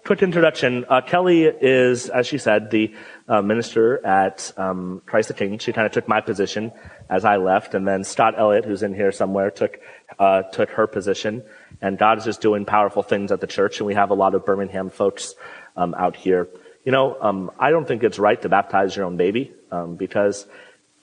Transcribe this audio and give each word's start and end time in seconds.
Quick 0.04 0.24
introduction. 0.24 0.84
Uh, 0.88 1.00
Kelly 1.00 1.44
is, 1.44 2.08
as 2.08 2.26
she 2.26 2.36
said, 2.36 2.72
the 2.72 2.92
uh, 3.28 3.42
minister 3.42 4.04
at 4.04 4.52
um, 4.56 5.02
Christ 5.06 5.28
the 5.28 5.34
King. 5.34 5.58
She 5.58 5.72
kind 5.72 5.86
of 5.86 5.92
took 5.92 6.08
my 6.08 6.20
position 6.20 6.72
as 7.08 7.24
I 7.24 7.36
left, 7.36 7.74
and 7.74 7.86
then 7.86 8.04
Scott 8.04 8.34
Elliott, 8.36 8.64
who's 8.64 8.82
in 8.82 8.94
here 8.94 9.12
somewhere, 9.12 9.50
took 9.50 9.78
uh, 10.18 10.42
took 10.42 10.70
her 10.70 10.86
position. 10.86 11.42
And 11.80 11.98
God 11.98 12.18
is 12.18 12.24
just 12.24 12.40
doing 12.40 12.64
powerful 12.64 13.02
things 13.02 13.32
at 13.32 13.40
the 13.40 13.46
church, 13.46 13.78
and 13.78 13.86
we 13.86 13.94
have 13.94 14.10
a 14.10 14.14
lot 14.14 14.34
of 14.34 14.44
Birmingham 14.44 14.90
folks 14.90 15.34
um, 15.76 15.94
out 15.94 16.16
here. 16.16 16.48
You 16.84 16.92
know, 16.92 17.16
um, 17.20 17.50
I 17.58 17.70
don't 17.70 17.86
think 17.86 18.02
it's 18.02 18.18
right 18.18 18.40
to 18.42 18.48
baptize 18.48 18.96
your 18.96 19.04
own 19.06 19.16
baby 19.16 19.52
um, 19.70 19.96
because 19.96 20.46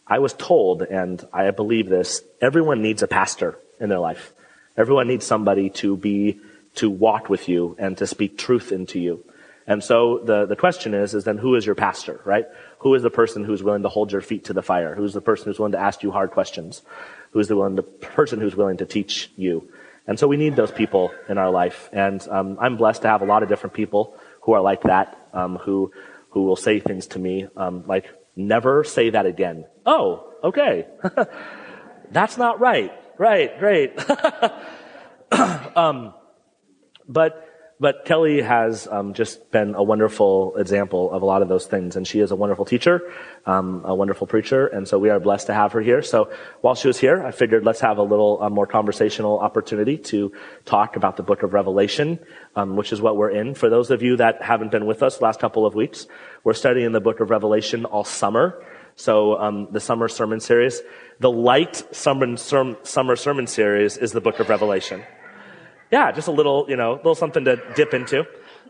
I 0.07 0.19
was 0.19 0.33
told, 0.33 0.81
and 0.81 1.25
I 1.33 1.51
believe 1.51 1.89
this: 1.89 2.21
everyone 2.41 2.81
needs 2.81 3.03
a 3.03 3.07
pastor 3.07 3.57
in 3.79 3.89
their 3.89 3.99
life. 3.99 4.33
Everyone 4.77 5.07
needs 5.07 5.25
somebody 5.25 5.69
to 5.71 5.97
be 5.97 6.39
to 6.75 6.89
walk 6.89 7.29
with 7.29 7.49
you 7.49 7.75
and 7.79 7.97
to 7.97 8.07
speak 8.07 8.37
truth 8.37 8.71
into 8.71 8.99
you. 8.99 9.23
And 9.69 9.83
so 9.83 10.19
the, 10.25 10.47
the 10.47 10.55
question 10.55 10.95
is, 10.95 11.13
is 11.13 11.25
then 11.25 11.37
who 11.37 11.53
is 11.53 11.63
your 11.63 11.75
pastor, 11.75 12.19
right? 12.25 12.47
Who 12.79 12.95
is 12.95 13.03
the 13.03 13.11
person 13.11 13.43
who's 13.43 13.61
willing 13.61 13.83
to 13.83 13.87
hold 13.87 14.11
your 14.11 14.21
feet 14.21 14.45
to 14.45 14.53
the 14.53 14.63
fire? 14.63 14.95
Who's 14.95 15.13
the 15.13 15.21
person 15.21 15.45
who's 15.45 15.59
willing 15.59 15.73
to 15.73 15.79
ask 15.79 16.01
you 16.01 16.09
hard 16.09 16.31
questions? 16.31 16.81
Who's 17.33 17.47
the, 17.49 17.55
willing, 17.55 17.75
the 17.75 17.83
person 17.83 18.41
who's 18.41 18.55
willing 18.55 18.77
to 18.77 18.87
teach 18.87 19.31
you? 19.35 19.71
And 20.07 20.17
so 20.17 20.27
we 20.27 20.37
need 20.37 20.55
those 20.55 20.71
people 20.71 21.13
in 21.29 21.37
our 21.37 21.51
life. 21.51 21.87
And 21.93 22.27
um, 22.29 22.57
I'm 22.59 22.77
blessed 22.77 23.03
to 23.03 23.09
have 23.09 23.21
a 23.21 23.25
lot 23.25 23.43
of 23.43 23.49
different 23.49 23.75
people 23.75 24.17
who 24.41 24.53
are 24.53 24.61
like 24.61 24.81
that, 24.83 25.29
um, 25.33 25.57
who, 25.57 25.91
who 26.31 26.45
will 26.45 26.55
say 26.55 26.79
things 26.79 27.05
to 27.09 27.19
me 27.19 27.47
um, 27.55 27.83
like, 27.85 28.09
never 28.35 28.83
say 28.83 29.11
that 29.11 29.27
again. 29.27 29.65
Oh, 29.85 30.33
okay. 30.43 30.87
That's 32.11 32.37
not 32.39 32.59
right. 32.59 32.91
Right, 33.19 33.59
great. 33.59 33.93
um, 35.31 36.15
but 37.07 37.48
but 37.79 38.03
Kelly 38.03 38.41
has 38.41 38.87
um, 38.87 39.13
just 39.13 39.51
been 39.51 39.73
a 39.73 39.81
wonderful 39.81 40.57
example 40.57 41.11
of 41.11 41.21
a 41.21 41.25
lot 41.25 41.41
of 41.41 41.47
those 41.47 41.65
things, 41.65 41.95
and 41.95 42.05
she 42.05 42.19
is 42.19 42.31
a 42.31 42.35
wonderful 42.35 42.65
teacher, 42.65 43.09
um, 43.45 43.83
a 43.85 43.95
wonderful 43.95 44.27
preacher, 44.27 44.67
and 44.67 44.85
so 44.85 44.99
we 44.99 45.09
are 45.09 45.19
blessed 45.19 45.47
to 45.47 45.53
have 45.53 45.71
her 45.71 45.79
here. 45.79 46.01
So 46.01 46.29
while 46.59 46.75
she 46.75 46.87
was 46.89 46.99
here, 46.99 47.25
I 47.25 47.31
figured 47.31 47.63
let's 47.63 47.79
have 47.79 47.97
a 47.97 48.03
little 48.03 48.43
uh, 48.43 48.49
more 48.49 48.67
conversational 48.67 49.39
opportunity 49.39 49.97
to 49.97 50.33
talk 50.65 50.97
about 50.97 51.15
the 51.15 51.23
Book 51.23 51.41
of 51.41 51.53
Revelation, 51.53 52.19
um, 52.55 52.75
which 52.75 52.91
is 52.91 52.99
what 52.99 53.15
we're 53.15 53.31
in. 53.31 53.55
For 53.55 53.69
those 53.69 53.91
of 53.91 54.03
you 54.03 54.17
that 54.17 54.41
haven't 54.41 54.71
been 54.71 54.85
with 54.85 55.01
us 55.01 55.21
last 55.21 55.39
couple 55.39 55.65
of 55.65 55.73
weeks, 55.73 56.05
we're 56.43 56.53
studying 56.53 56.91
the 56.91 57.01
Book 57.01 57.21
of 57.21 57.29
Revelation 57.29 57.85
all 57.85 58.03
summer. 58.03 58.61
So 58.97 59.39
um, 59.39 59.69
the 59.71 59.79
summer 59.79 60.09
sermon 60.09 60.41
series, 60.41 60.81
the 61.21 61.31
light 61.31 61.95
summer, 61.95 62.35
summer 62.35 63.15
sermon 63.15 63.47
series, 63.47 63.95
is 63.95 64.11
the 64.11 64.19
Book 64.19 64.41
of 64.41 64.49
Revelation 64.49 65.01
yeah, 65.91 66.11
just 66.11 66.27
a 66.27 66.31
little, 66.31 66.65
you 66.69 66.75
know, 66.75 66.93
a 66.93 66.97
little 66.97 67.15
something 67.15 67.45
to 67.45 67.57
dip 67.75 67.93
into. 67.93 68.25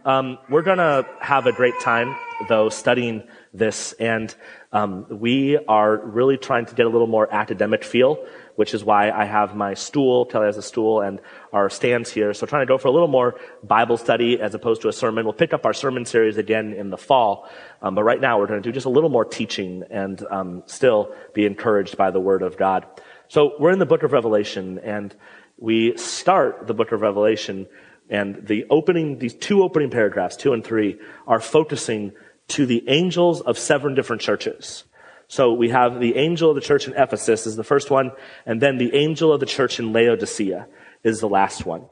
Um, 0.05 0.37
we're 0.49 0.61
gonna 0.61 1.05
have 1.19 1.45
a 1.45 1.51
great 1.51 1.77
time 1.81 2.15
though 2.47 2.69
studying 2.69 3.23
this, 3.53 3.93
and 3.93 4.33
um, 4.71 5.05
we 5.09 5.57
are 5.67 5.97
really 5.97 6.37
trying 6.37 6.65
to 6.67 6.75
get 6.75 6.85
a 6.85 6.89
little 6.89 7.07
more 7.07 7.27
academic 7.33 7.83
feel, 7.83 8.25
which 8.55 8.73
is 8.73 8.81
why 8.81 9.11
I 9.11 9.25
have 9.25 9.55
my 9.55 9.73
stool. 9.73 10.25
Kelly 10.25 10.45
has 10.45 10.55
a 10.55 10.61
stool, 10.61 11.01
and 11.01 11.19
our 11.51 11.69
stands 11.69 12.09
here. 12.09 12.33
So 12.33 12.45
trying 12.45 12.61
to 12.61 12.65
go 12.65 12.77
for 12.77 12.87
a 12.87 12.91
little 12.91 13.09
more 13.09 13.35
Bible 13.63 13.97
study 13.97 14.39
as 14.39 14.55
opposed 14.55 14.81
to 14.83 14.87
a 14.87 14.93
sermon. 14.93 15.25
We'll 15.25 15.33
pick 15.33 15.53
up 15.53 15.65
our 15.65 15.73
sermon 15.73 16.05
series 16.05 16.37
again 16.37 16.71
in 16.71 16.91
the 16.91 16.97
fall, 16.97 17.49
um, 17.81 17.95
but 17.95 18.03
right 18.03 18.21
now 18.21 18.39
we're 18.39 18.47
going 18.47 18.61
to 18.61 18.67
do 18.69 18.71
just 18.71 18.85
a 18.85 18.89
little 18.89 19.09
more 19.09 19.25
teaching 19.25 19.83
and 19.89 20.23
um, 20.31 20.63
still 20.65 21.13
be 21.33 21.45
encouraged 21.45 21.97
by 21.97 22.11
the 22.11 22.21
Word 22.21 22.41
of 22.41 22.55
God. 22.55 22.85
So 23.27 23.53
we're 23.59 23.71
in 23.71 23.79
the 23.79 23.85
book 23.85 24.03
of 24.03 24.13
Revelation, 24.13 24.79
and 24.79 25.13
we 25.59 25.97
start 25.97 26.67
the 26.67 26.73
book 26.73 26.91
of 26.91 27.01
Revelation 27.01 27.67
and 28.09 28.47
the 28.47 28.65
opening, 28.69 29.19
these 29.19 29.35
two 29.35 29.61
opening 29.61 29.91
paragraphs, 29.91 30.35
two 30.35 30.53
and 30.53 30.63
three, 30.63 30.99
are 31.27 31.39
focusing 31.39 32.13
to 32.49 32.65
the 32.65 32.83
angels 32.87 33.41
of 33.41 33.57
seven 33.57 33.93
different 33.93 34.21
churches. 34.21 34.85
So 35.27 35.53
we 35.53 35.69
have 35.69 35.99
the 35.99 36.15
angel 36.15 36.49
of 36.49 36.55
the 36.55 36.61
church 36.61 36.87
in 36.87 36.93
Ephesus 36.93 37.45
is 37.45 37.55
the 37.55 37.63
first 37.63 37.91
one, 37.91 38.11
and 38.47 38.59
then 38.59 38.79
the 38.79 38.95
angel 38.95 39.31
of 39.31 39.39
the 39.39 39.45
church 39.45 39.79
in 39.79 39.93
Laodicea 39.93 40.67
is 41.03 41.19
the 41.19 41.29
last 41.29 41.65
one. 41.65 41.85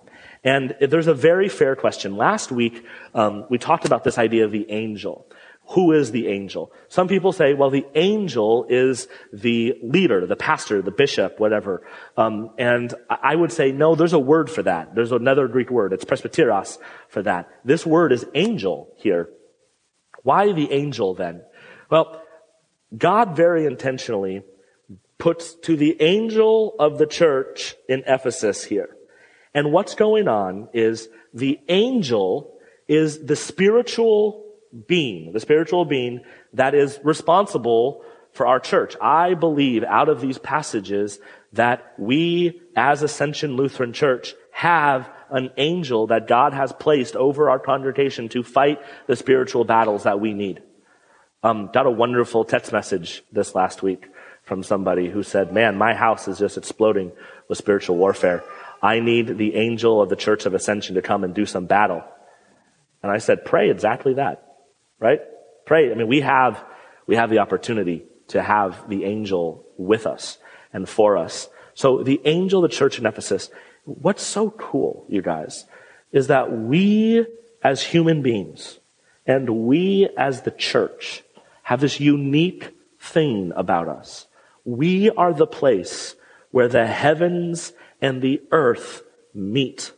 And 0.44 0.76
there's 0.82 1.08
a 1.08 1.14
very 1.14 1.50
fair 1.50 1.76
question. 1.76 2.16
Last 2.16 2.52
week, 2.52 2.84
um, 3.14 3.46
we 3.50 3.60
talked 3.60 3.86
about 3.86 4.04
this 4.04 4.18
idea 4.18 4.46
of 4.46 4.52
the 4.52 4.70
angel 4.72 5.28
who 5.70 5.92
is 5.92 6.12
the 6.12 6.28
angel? 6.28 6.72
Some 6.88 7.08
people 7.08 7.34
say, 7.34 7.54
well, 7.54 7.70
the 7.70 7.86
angel 7.94 8.66
is 8.70 9.08
the 9.34 9.76
leader, 9.84 10.26
the 10.26 10.38
pastor, 10.38 10.82
the 10.82 10.92
bishop, 10.92 11.40
whatever. 11.40 11.86
Um, 12.16 12.52
and 12.58 12.94
I 13.10 13.36
would 13.36 13.52
say, 13.52 13.72
no, 13.72 13.96
there's 13.96 14.14
a 14.14 14.20
word 14.20 14.50
for 14.50 14.64
that. 14.64 14.96
There's 14.96 15.12
another 15.12 15.48
Greek 15.48 15.70
word. 15.70 15.92
It's 15.92 16.06
presbyteros 16.06 16.78
for 17.10 17.22
that. 17.24 17.50
This 17.66 17.86
word 17.86 18.14
is 18.14 18.26
angel 18.34 18.94
here. 18.98 19.30
Why 20.24 20.54
the 20.54 20.72
angel 20.72 21.14
then? 21.14 21.42
Well, 21.90 22.22
God 22.98 23.36
very 23.36 23.66
intentionally 23.66 24.44
puts 25.18 25.54
to 25.56 25.76
the 25.76 26.02
angel 26.02 26.76
of 26.80 26.98
the 26.98 27.08
church 27.08 27.76
in 27.90 28.04
Ephesus 28.08 28.64
here. 28.64 28.96
And 29.54 29.74
what's 29.74 29.96
going 29.96 30.28
on 30.28 30.70
is 30.74 31.10
the 31.34 31.60
angel 31.68 32.58
is 32.88 33.26
the 33.26 33.36
spiritual 33.36 34.47
being, 34.88 35.34
the 35.34 35.40
spiritual 35.40 35.86
being 35.86 36.22
that 36.54 36.76
is 36.76 37.00
responsible 37.04 38.04
for 38.32 38.48
our 38.48 38.60
church. 38.60 38.96
I 39.02 39.34
believe 39.34 39.84
out 39.84 40.10
of 40.10 40.22
these 40.22 40.38
passages 40.38 41.20
that 41.54 41.94
we 41.98 42.62
as 42.76 43.02
Ascension 43.02 43.56
Lutheran 43.56 43.94
Church 43.94 44.36
have 44.52 45.10
an 45.30 45.50
angel 45.58 46.08
that 46.08 46.28
God 46.28 46.54
has 46.54 46.72
placed 46.72 47.16
over 47.16 47.50
our 47.50 47.60
congregation 47.60 48.30
to 48.30 48.44
fight 48.44 48.80
the 49.08 49.16
spiritual 49.16 49.66
battles 49.66 50.04
that 50.04 50.20
we 50.20 50.34
need. 50.34 50.62
Um, 51.44 51.70
got 51.74 51.86
a 51.86 51.92
wonderful 51.92 52.46
text 52.46 52.72
message 52.72 53.24
this 53.32 53.56
last 53.56 53.84
week 53.84 54.08
from 54.44 54.64
somebody 54.64 55.10
who 55.10 55.24
said, 55.24 55.52
man, 55.52 55.78
my 55.78 55.94
house 55.94 56.28
is 56.28 56.40
just 56.40 56.58
exploding 56.58 57.12
with 57.50 57.58
spiritual 57.58 57.98
warfare. 57.98 58.44
I 58.82 59.00
need 59.00 59.38
the 59.38 59.56
angel 59.56 60.02
of 60.02 60.10
the 60.10 60.16
Church 60.16 60.46
of 60.46 60.54
Ascension 60.54 60.96
to 60.96 61.02
come 61.02 61.24
and 61.24 61.34
do 61.34 61.46
some 61.46 61.66
battle. 61.66 62.04
And 63.04 63.12
I 63.12 63.18
said, 63.18 63.46
pray 63.46 63.70
exactly 63.70 64.14
that 64.16 64.47
right? 65.00 65.22
Pray. 65.66 65.92
I 65.92 65.96
mean, 65.96 66.08
we 66.08 66.22
have, 66.22 66.64
we 67.06 67.16
have 67.16 67.30
the 67.30 67.40
opportunity 67.40 68.06
to 68.30 68.42
have 68.42 68.90
the 68.90 69.06
angel 69.06 69.66
with 69.78 70.06
us 70.06 70.38
and 70.74 70.88
for 70.88 71.18
us. 71.18 71.50
So 71.74 72.04
the 72.04 72.22
angel 72.26 72.62
the 72.62 72.70
church 72.70 73.00
in 73.00 73.06
Ephesus, 73.06 73.50
what's 73.86 74.24
so 74.24 74.52
cool, 74.52 75.06
you 75.10 75.22
guys, 75.22 75.66
is 76.12 76.28
that 76.28 76.52
we 76.52 77.26
as 77.64 77.84
human 77.84 78.22
beings 78.22 78.80
and 79.26 79.68
we 79.68 80.10
as 80.18 80.42
the 80.42 80.52
church 80.52 81.24
have 81.64 81.82
this 81.82 82.00
unique 82.00 82.70
thing 83.00 83.52
about 83.56 83.88
us. 83.88 84.28
We 84.64 85.10
are 85.12 85.34
the 85.34 85.48
place 85.48 86.16
where 86.52 86.68
the 86.68 86.88
heavens 86.88 87.74
and 88.02 88.22
the 88.22 88.42
earth 88.52 89.04
meet. 89.34 89.92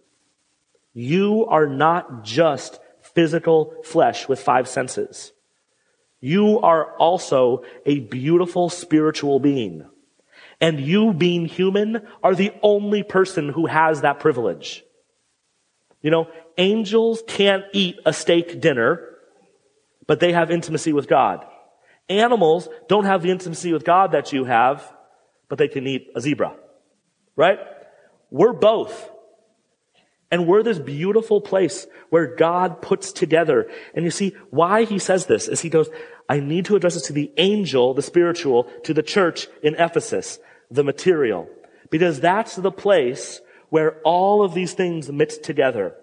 You 0.94 1.46
are 1.46 1.68
not 1.68 2.24
just 2.24 2.80
physical 3.14 3.76
flesh 3.84 4.28
with 4.28 4.40
five 4.40 4.68
senses. 4.68 5.32
You 6.22 6.60
are 6.60 6.96
also 6.98 7.64
a 7.86 8.00
beautiful 8.00 8.70
spiritual 8.70 9.40
being. 9.40 9.86
And 10.62 10.80
you 10.80 11.14
being 11.14 11.46
human 11.46 12.06
are 12.22 12.36
the 12.36 12.52
only 12.62 13.04
person 13.04 13.50
who 13.50 13.66
has 13.66 14.02
that 14.02 14.20
privilege. 14.20 14.84
You 16.02 16.12
know, 16.12 16.28
angels 16.58 17.24
can't 17.28 17.64
eat 17.74 18.00
a 18.06 18.14
steak 18.14 18.60
dinner, 18.60 19.06
but 20.08 20.20
they 20.20 20.34
have 20.34 20.52
intimacy 20.52 20.92
with 20.92 21.08
God. 21.08 21.46
Animals 22.10 22.68
don't 22.88 23.06
have 23.06 23.22
the 23.22 23.32
intimacy 23.32 23.72
with 23.72 23.86
God 23.86 24.12
that 24.12 24.34
you 24.34 24.44
have, 24.46 24.92
but 25.48 25.58
they 25.58 25.68
can 25.68 25.88
eat 25.88 26.10
a 26.16 26.22
zebra. 26.22 26.56
Right? 27.36 27.60
We're 28.32 28.54
both. 28.54 29.10
And 30.32 30.46
we're 30.46 30.64
this 30.64 30.80
beautiful 30.80 31.42
place 31.42 31.88
where 32.10 32.36
God 32.36 32.82
puts 32.82 33.12
together. 33.12 33.70
And 33.96 34.06
you 34.06 34.12
see, 34.12 34.36
why 34.52 34.84
he 34.84 35.00
says 35.00 35.26
this 35.26 35.48
is 35.48 35.62
he 35.62 35.70
goes, 35.70 35.90
I 36.28 36.40
need 36.40 36.66
to 36.66 36.76
address 36.76 36.94
this 36.94 37.04
to 37.04 37.14
the 37.14 37.32
angel, 37.38 37.96
the 37.96 38.04
spiritual, 38.04 38.66
to 38.84 38.94
the 38.94 39.02
church 39.02 39.48
in 39.64 39.76
Ephesus, 39.76 40.40
the 40.70 40.84
material. 40.84 41.50
Because 41.90 42.20
that's 42.20 42.56
the 42.56 42.72
place 42.72 43.42
where 43.70 44.00
all 44.02 44.44
of 44.44 44.54
these 44.54 44.74
things 44.74 45.12
mix 45.12 45.38
together. 45.38 45.96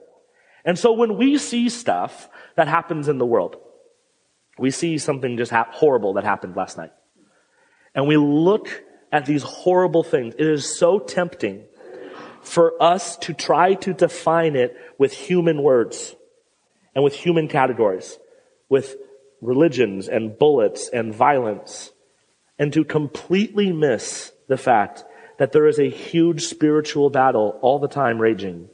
And 0.64 0.76
so 0.76 0.92
when 0.92 1.16
we 1.16 1.38
see 1.38 1.68
stuff 1.68 2.28
that 2.56 2.66
happens 2.66 3.06
in 3.06 3.18
the 3.18 3.26
world, 3.26 3.56
we 4.58 4.72
see 4.72 4.98
something 4.98 5.36
just 5.36 5.52
horrible 5.52 6.14
that 6.14 6.24
happened 6.24 6.56
last 6.56 6.76
night. 6.76 6.92
and 7.94 8.08
we 8.08 8.16
look 8.16 8.68
at 9.12 9.24
these 9.24 9.42
horrible 9.42 10.02
things, 10.02 10.34
it 10.34 10.46
is 10.46 10.78
so 10.78 10.98
tempting 10.98 11.64
for 12.46 12.80
us 12.80 13.16
to 13.16 13.34
try 13.34 13.74
to 13.74 13.92
define 13.92 14.54
it 14.54 14.76
with 14.98 15.12
human 15.12 15.62
words 15.62 16.14
and 16.94 17.02
with 17.02 17.12
human 17.12 17.48
categories, 17.48 18.18
with 18.68 18.96
religions 19.42 20.08
and 20.08 20.38
bullets 20.38 20.88
and 20.88 21.12
violence, 21.12 21.90
and 22.56 22.72
to 22.72 22.84
completely 22.84 23.72
miss 23.72 24.30
the 24.46 24.56
fact 24.56 25.04
that 25.38 25.50
there 25.50 25.66
is 25.66 25.80
a 25.80 25.90
huge 25.90 26.44
spiritual 26.44 27.10
battle 27.10 27.58
all 27.62 27.80
the 27.80 27.88
time 27.88 28.18
raging. 28.18 28.68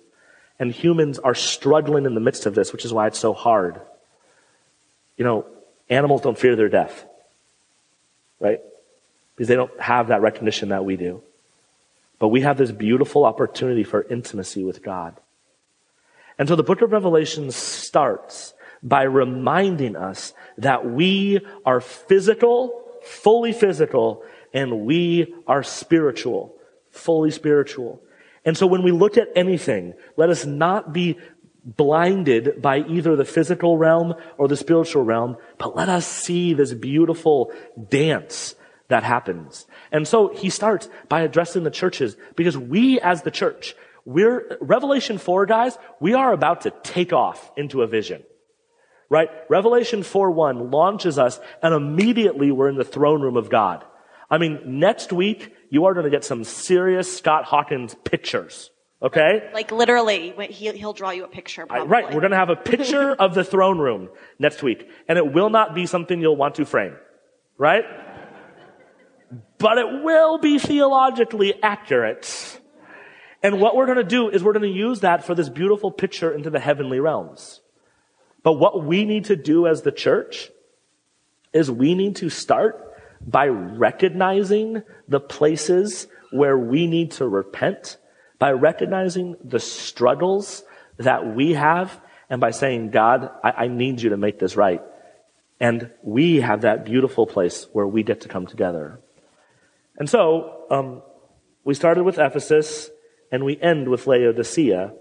And 0.59 0.71
humans 0.71 1.19
are 1.19 1.35
struggling 1.35 2.05
in 2.05 2.15
the 2.15 2.21
midst 2.21 2.45
of 2.45 2.55
this, 2.55 2.73
which 2.73 2.85
is 2.85 2.93
why 2.93 3.07
it's 3.07 3.19
so 3.19 3.33
hard. 3.33 3.81
You 5.17 5.25
know, 5.25 5.47
animals 5.89 6.21
don't 6.21 6.39
fear 6.39 6.57
their 6.57 6.69
death, 6.69 7.07
right? 8.39 8.61
Because 9.35 9.49
they 9.49 9.57
don't 9.57 9.81
have 9.81 10.09
that 10.09 10.21
recognition 10.21 10.69
that 10.69 10.85
we 10.85 10.97
do. 10.97 11.23
But 12.23 12.29
we 12.29 12.43
have 12.43 12.57
this 12.57 12.71
beautiful 12.71 13.25
opportunity 13.25 13.83
for 13.83 14.05
intimacy 14.05 14.63
with 14.63 14.81
God. 14.81 15.19
And 16.39 16.49
so 16.49 16.55
the 16.55 16.63
book 16.63 16.81
of 16.81 16.93
Revelation 16.93 17.51
starts 17.51 18.55
by 18.81 19.03
reminding 19.03 19.97
us 19.97 20.33
that 20.57 20.89
we 20.89 21.41
are 21.67 21.81
physical, 21.81 22.81
fully 23.03 23.53
physical, 23.53 24.23
and 24.55 24.83
we 24.83 25.35
are 25.49 25.65
spiritual, 25.65 26.55
fully 26.93 27.33
spiritual. 27.33 28.01
And 28.45 28.57
so 28.57 28.69
when 28.69 28.85
we 28.85 28.93
look 28.93 29.19
at 29.19 29.27
anything, 29.35 29.95
let 30.17 30.31
us 30.31 30.47
not 30.47 30.93
be 30.93 31.19
blinded 31.65 32.63
by 32.63 32.85
either 32.87 33.17
the 33.17 33.25
physical 33.25 33.77
realm 33.79 34.15
or 34.39 34.47
the 34.47 34.57
spiritual 34.57 35.03
realm, 35.03 35.39
but 35.59 35.75
let 35.75 35.89
us 35.89 36.07
see 36.07 36.55
this 36.55 36.73
beautiful 36.73 37.53
dance 37.89 38.55
that 38.89 39.03
happens. 39.03 39.67
And 39.91 40.07
so 40.07 40.29
he 40.29 40.51
starts 40.51 40.89
by 41.09 41.23
addressing 41.23 41.65
the 41.65 41.71
churches 41.71 42.17
because 42.37 42.57
we 42.57 43.01
as 43.01 43.23
the 43.23 43.31
church, 43.31 43.75
we're, 44.05 44.59
Revelation 44.61 45.19
4 45.19 45.47
guys, 45.47 45.79
we 46.01 46.15
are 46.15 46.33
about 46.33 46.63
to 46.63 46.73
take 46.83 47.13
off 47.13 47.51
into 47.57 47.83
a 47.83 47.87
vision. 47.87 48.23
Right? 49.09 49.29
Revelation 49.49 50.03
4 50.03 50.31
1 50.31 50.71
launches 50.71 51.19
us 51.19 51.39
and 51.63 51.75
immediately 51.75 52.51
we're 52.51 52.69
in 52.69 52.77
the 52.77 52.85
throne 52.85 53.21
room 53.21 53.37
of 53.37 53.51
God. 53.51 53.85
I 54.31 54.39
mean, 54.39 54.61
next 54.65 55.13
week, 55.13 55.55
you 55.69 55.85
are 55.85 55.93
going 55.93 56.05
to 56.05 56.11
get 56.11 56.25
some 56.25 56.45
serious 56.45 57.15
Scott 57.15 57.45
Hawkins 57.45 57.95
pictures. 58.05 58.71
Okay? 59.03 59.51
Like 59.53 59.73
literally, 59.73 60.33
he'll, 60.49 60.75
he'll 60.75 60.93
draw 60.93 61.11
you 61.11 61.25
a 61.25 61.29
picture. 61.29 61.67
I, 61.69 61.81
right. 61.81 62.07
We're 62.07 62.21
going 62.21 62.31
to 62.31 62.39
have 62.39 62.51
a 62.51 62.57
picture 62.57 63.11
of 63.19 63.35
the 63.35 63.45
throne 63.45 63.79
room 63.79 64.09
next 64.39 64.63
week. 64.63 64.89
And 65.09 65.19
it 65.19 65.33
will 65.33 65.51
not 65.51 65.75
be 65.75 65.87
something 65.87 66.21
you'll 66.21 66.37
want 66.37 66.55
to 66.55 66.65
frame. 66.65 66.97
Right? 67.59 67.85
But 69.63 69.79
it 69.79 70.03
will 70.03 70.39
be 70.39 70.59
theologically 70.59 71.55
accurate. 71.63 72.61
And 73.45 73.61
what 73.61 73.77
we're 73.77 73.87
going 73.87 73.99
to 73.99 74.05
do 74.05 74.29
is 74.29 74.43
we're 74.43 74.53
going 74.53 74.71
to 74.71 74.79
use 74.79 75.01
that 75.01 75.25
for 75.25 75.37
this 75.37 75.49
beautiful 75.49 75.93
picture 75.93 76.33
into 76.33 76.51
the 76.51 76.59
heavenly 76.59 76.99
realms. 76.99 77.61
But 78.43 78.55
what 78.55 78.85
we 78.85 79.05
need 79.05 79.27
to 79.27 79.37
do 79.37 79.69
as 79.69 79.83
the 79.83 79.93
church 79.93 80.51
is 81.53 81.71
we 81.71 81.95
need 81.95 82.17
to 82.17 82.29
start 82.29 82.93
by 83.25 83.47
recognizing 83.47 84.83
the 85.07 85.21
places 85.21 86.09
where 86.33 86.59
we 86.59 86.89
need 86.89 87.13
to 87.13 87.29
repent, 87.29 87.99
by 88.41 88.51
recognizing 88.51 89.37
the 89.45 89.61
struggles 89.61 90.65
that 90.97 91.35
we 91.37 91.53
have, 91.53 92.01
and 92.29 92.41
by 92.41 92.51
saying, 92.51 92.91
God, 92.91 93.31
I, 93.45 93.51
I 93.65 93.69
need 93.69 94.01
you 94.01 94.11
to 94.11 94.17
make 94.17 94.41
this 94.41 94.57
right. 94.57 94.83
And 95.61 95.91
we 96.03 96.41
have 96.41 96.63
that 96.63 96.85
beautiful 96.85 97.27
place 97.27 97.69
where 97.73 97.87
we 97.87 98.03
get 98.03 98.23
to 98.23 98.29
come 98.29 98.47
together. 98.47 98.99
And 99.97 100.09
so, 100.09 100.65
um, 100.71 101.03
we 101.65 101.75
started 101.75 102.05
with 102.05 102.19
Ephesus 102.19 102.91
and 103.31 103.45
we 103.45 103.61
end 103.61 103.89
with 103.89 104.07
Laodicea. 104.07 104.93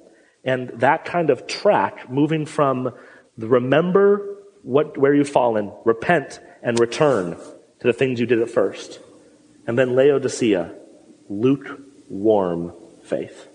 And 0.44 0.70
that 0.80 1.06
kind 1.06 1.30
of 1.30 1.48
track, 1.48 2.10
moving 2.10 2.46
from 2.46 2.94
the 3.38 3.48
remember 3.48 4.38
what, 4.64 4.98
where 4.98 5.14
you've 5.14 5.30
fallen, 5.30 5.72
repent 5.86 6.40
and 6.62 6.80
return 6.80 7.32
to 7.32 7.88
the 7.88 7.94
things 7.94 8.20
you 8.20 8.26
did 8.26 8.42
at 8.42 8.50
first. 8.50 9.00
And 9.68 9.78
then 9.78 9.96
Laodicea, 9.96 10.74
lukewarm 11.30 12.74
faith. 13.04 13.48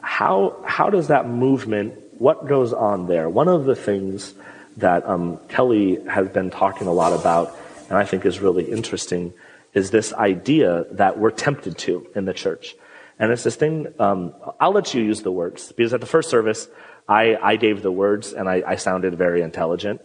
How, 0.00 0.62
how 0.66 0.90
does 0.90 1.08
that 1.08 1.28
movement, 1.28 1.94
what 2.18 2.46
goes 2.48 2.72
on 2.72 3.06
there? 3.06 3.28
One 3.28 3.48
of 3.48 3.64
the 3.64 3.76
things 3.76 4.34
that 4.78 5.06
um, 5.06 5.38
Kelly 5.48 6.02
has 6.08 6.28
been 6.28 6.50
talking 6.50 6.86
a 6.86 6.92
lot 6.92 7.12
about, 7.12 7.56
and 7.88 7.96
I 7.96 8.04
think 8.04 8.26
is 8.26 8.40
really 8.40 8.64
interesting, 8.64 9.32
is 9.74 9.90
this 9.90 10.12
idea 10.12 10.84
that 10.92 11.18
we're 11.18 11.30
tempted 11.30 11.78
to 11.78 12.06
in 12.14 12.24
the 12.24 12.34
church. 12.34 12.74
And 13.18 13.30
it's 13.30 13.44
this 13.44 13.56
thing, 13.56 13.92
um, 13.98 14.34
I'll 14.60 14.72
let 14.72 14.94
you 14.94 15.02
use 15.02 15.22
the 15.22 15.32
words, 15.32 15.72
because 15.72 15.94
at 15.94 16.00
the 16.00 16.06
first 16.06 16.28
service, 16.30 16.68
I, 17.08 17.36
I 17.36 17.56
gave 17.56 17.82
the 17.82 17.92
words 17.92 18.32
and 18.32 18.48
I, 18.48 18.62
I 18.66 18.76
sounded 18.76 19.16
very 19.16 19.42
intelligent, 19.42 20.00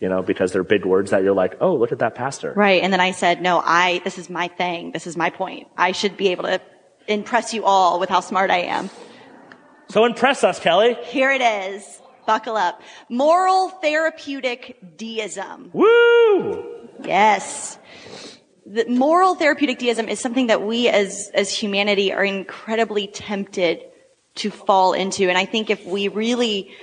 you 0.00 0.08
know, 0.08 0.22
because 0.22 0.52
they're 0.52 0.64
big 0.64 0.84
words 0.84 1.10
that 1.10 1.22
you're 1.22 1.34
like, 1.34 1.56
oh, 1.60 1.74
look 1.74 1.92
at 1.92 1.98
that 2.00 2.14
pastor. 2.14 2.52
Right. 2.54 2.82
And 2.82 2.92
then 2.92 3.00
I 3.00 3.12
said, 3.12 3.40
no, 3.40 3.60
I, 3.64 4.00
this 4.04 4.18
is 4.18 4.30
my 4.30 4.48
thing. 4.48 4.92
This 4.92 5.06
is 5.06 5.16
my 5.16 5.30
point. 5.30 5.68
I 5.76 5.92
should 5.92 6.16
be 6.16 6.28
able 6.28 6.44
to 6.44 6.60
impress 7.06 7.54
you 7.54 7.64
all 7.64 8.00
with 8.00 8.08
how 8.08 8.20
smart 8.20 8.50
I 8.50 8.62
am. 8.62 8.90
So 9.90 10.04
impress 10.04 10.44
us, 10.44 10.58
Kelly. 10.58 10.96
Here 11.04 11.30
it 11.30 11.42
is. 11.42 12.00
Buckle 12.26 12.56
up. 12.56 12.80
Moral 13.10 13.68
therapeutic 13.68 14.96
deism. 14.96 15.70
Woo! 15.72 16.88
Yes 17.04 17.78
the 18.66 18.86
moral 18.86 19.34
therapeutic 19.34 19.78
deism 19.78 20.08
is 20.08 20.20
something 20.20 20.46
that 20.46 20.62
we 20.62 20.88
as, 20.88 21.30
as 21.34 21.50
humanity 21.50 22.12
are 22.12 22.24
incredibly 22.24 23.06
tempted 23.06 23.82
to 24.36 24.50
fall 24.50 24.92
into. 24.94 25.28
And 25.28 25.36
I 25.36 25.44
think 25.44 25.70
if 25.70 25.84
we 25.84 26.08
really, 26.08 26.74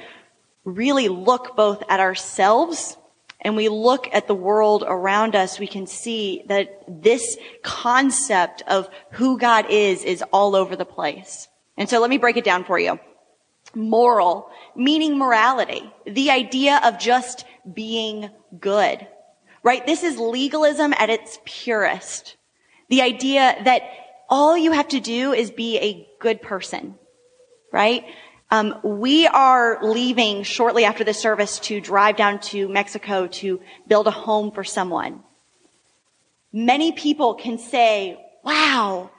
really 0.64 1.08
look 1.08 1.56
both 1.56 1.84
at 1.90 2.00
ourselves 2.00 2.98
and 3.42 3.56
we 3.56 3.68
look 3.68 4.08
at 4.14 4.28
the 4.28 4.36
world 4.36 4.84
around 4.88 5.36
us, 5.36 5.60
we 5.60 5.68
can 5.68 5.88
see 5.88 6.44
that 6.48 6.84
this 6.88 7.38
concept 7.64 8.62
of 8.68 8.88
who 9.12 9.40
God 9.40 9.66
is 9.70 10.04
is 10.04 10.24
all 10.32 10.56
over 10.56 10.76
the 10.76 10.86
place. 10.86 11.48
And 11.78 11.90
so 11.90 12.00
let 12.00 12.10
me 12.10 12.20
break 12.20 12.38
it 12.38 12.44
down 12.44 12.64
for 12.64 12.78
you. 12.78 13.00
Moral, 13.74 14.52
meaning 14.76 15.18
morality, 15.18 15.92
the 16.06 16.30
idea 16.30 16.80
of 16.84 17.00
just 17.00 17.46
being 17.74 18.30
good 18.60 19.08
right? 19.64 19.86
This 19.86 20.04
is 20.04 20.18
legalism 20.18 20.94
at 20.98 21.10
its 21.10 21.40
purest. 21.46 22.38
The 22.90 23.02
idea 23.02 23.56
that 23.64 23.84
all 24.30 24.58
you 24.58 24.72
have 24.72 24.88
to 24.90 25.00
do 25.00 25.34
is 25.34 25.52
be 25.52 25.78
a 25.78 26.08
good 26.20 26.42
person, 26.42 26.96
right? 27.72 28.06
Um, 28.50 28.80
we 28.84 29.28
are 29.28 29.80
leaving 29.82 30.44
shortly 30.44 30.84
after 30.84 31.04
the 31.04 31.14
service 31.14 31.60
to 31.60 31.80
drive 31.80 32.18
down 32.18 32.40
to 32.40 32.68
Mexico 32.68 33.28
to 33.28 33.62
build 33.88 34.08
a 34.08 34.12
home 34.12 34.52
for 34.52 34.64
someone. 34.64 35.24
Many 36.52 36.92
people 36.92 37.36
can 37.36 37.58
say, 37.58 38.20
wow, 38.44 39.10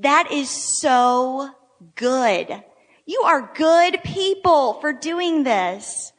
that 0.00 0.32
is 0.32 0.50
so 0.50 1.50
good. 1.94 2.64
You 3.06 3.22
are 3.26 3.52
good 3.54 4.02
people 4.02 4.74
for 4.80 4.92
doing 4.92 5.44
this. 5.44 6.12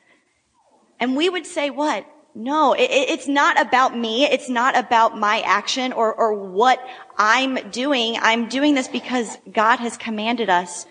And 1.00 1.18
we 1.18 1.30
would 1.30 1.46
say 1.46 1.70
what? 1.70 2.06
No, 2.34 2.74
it, 2.74 2.90
it's 2.90 3.28
not 3.28 3.60
about 3.60 3.98
me. 3.98 4.26
It's 4.26 4.50
not 4.50 4.78
about 4.78 5.18
my 5.18 5.42
action 5.42 5.92
or, 5.92 6.14
or 6.14 6.34
what 6.34 6.80
I'm 7.18 7.70
doing. 7.72 8.18
I'm 8.22 8.48
doing 8.48 8.74
this 8.74 8.88
because 8.88 9.38
God 9.52 9.78
has 9.78 9.98
commanded 9.98 10.50
us 10.50 10.86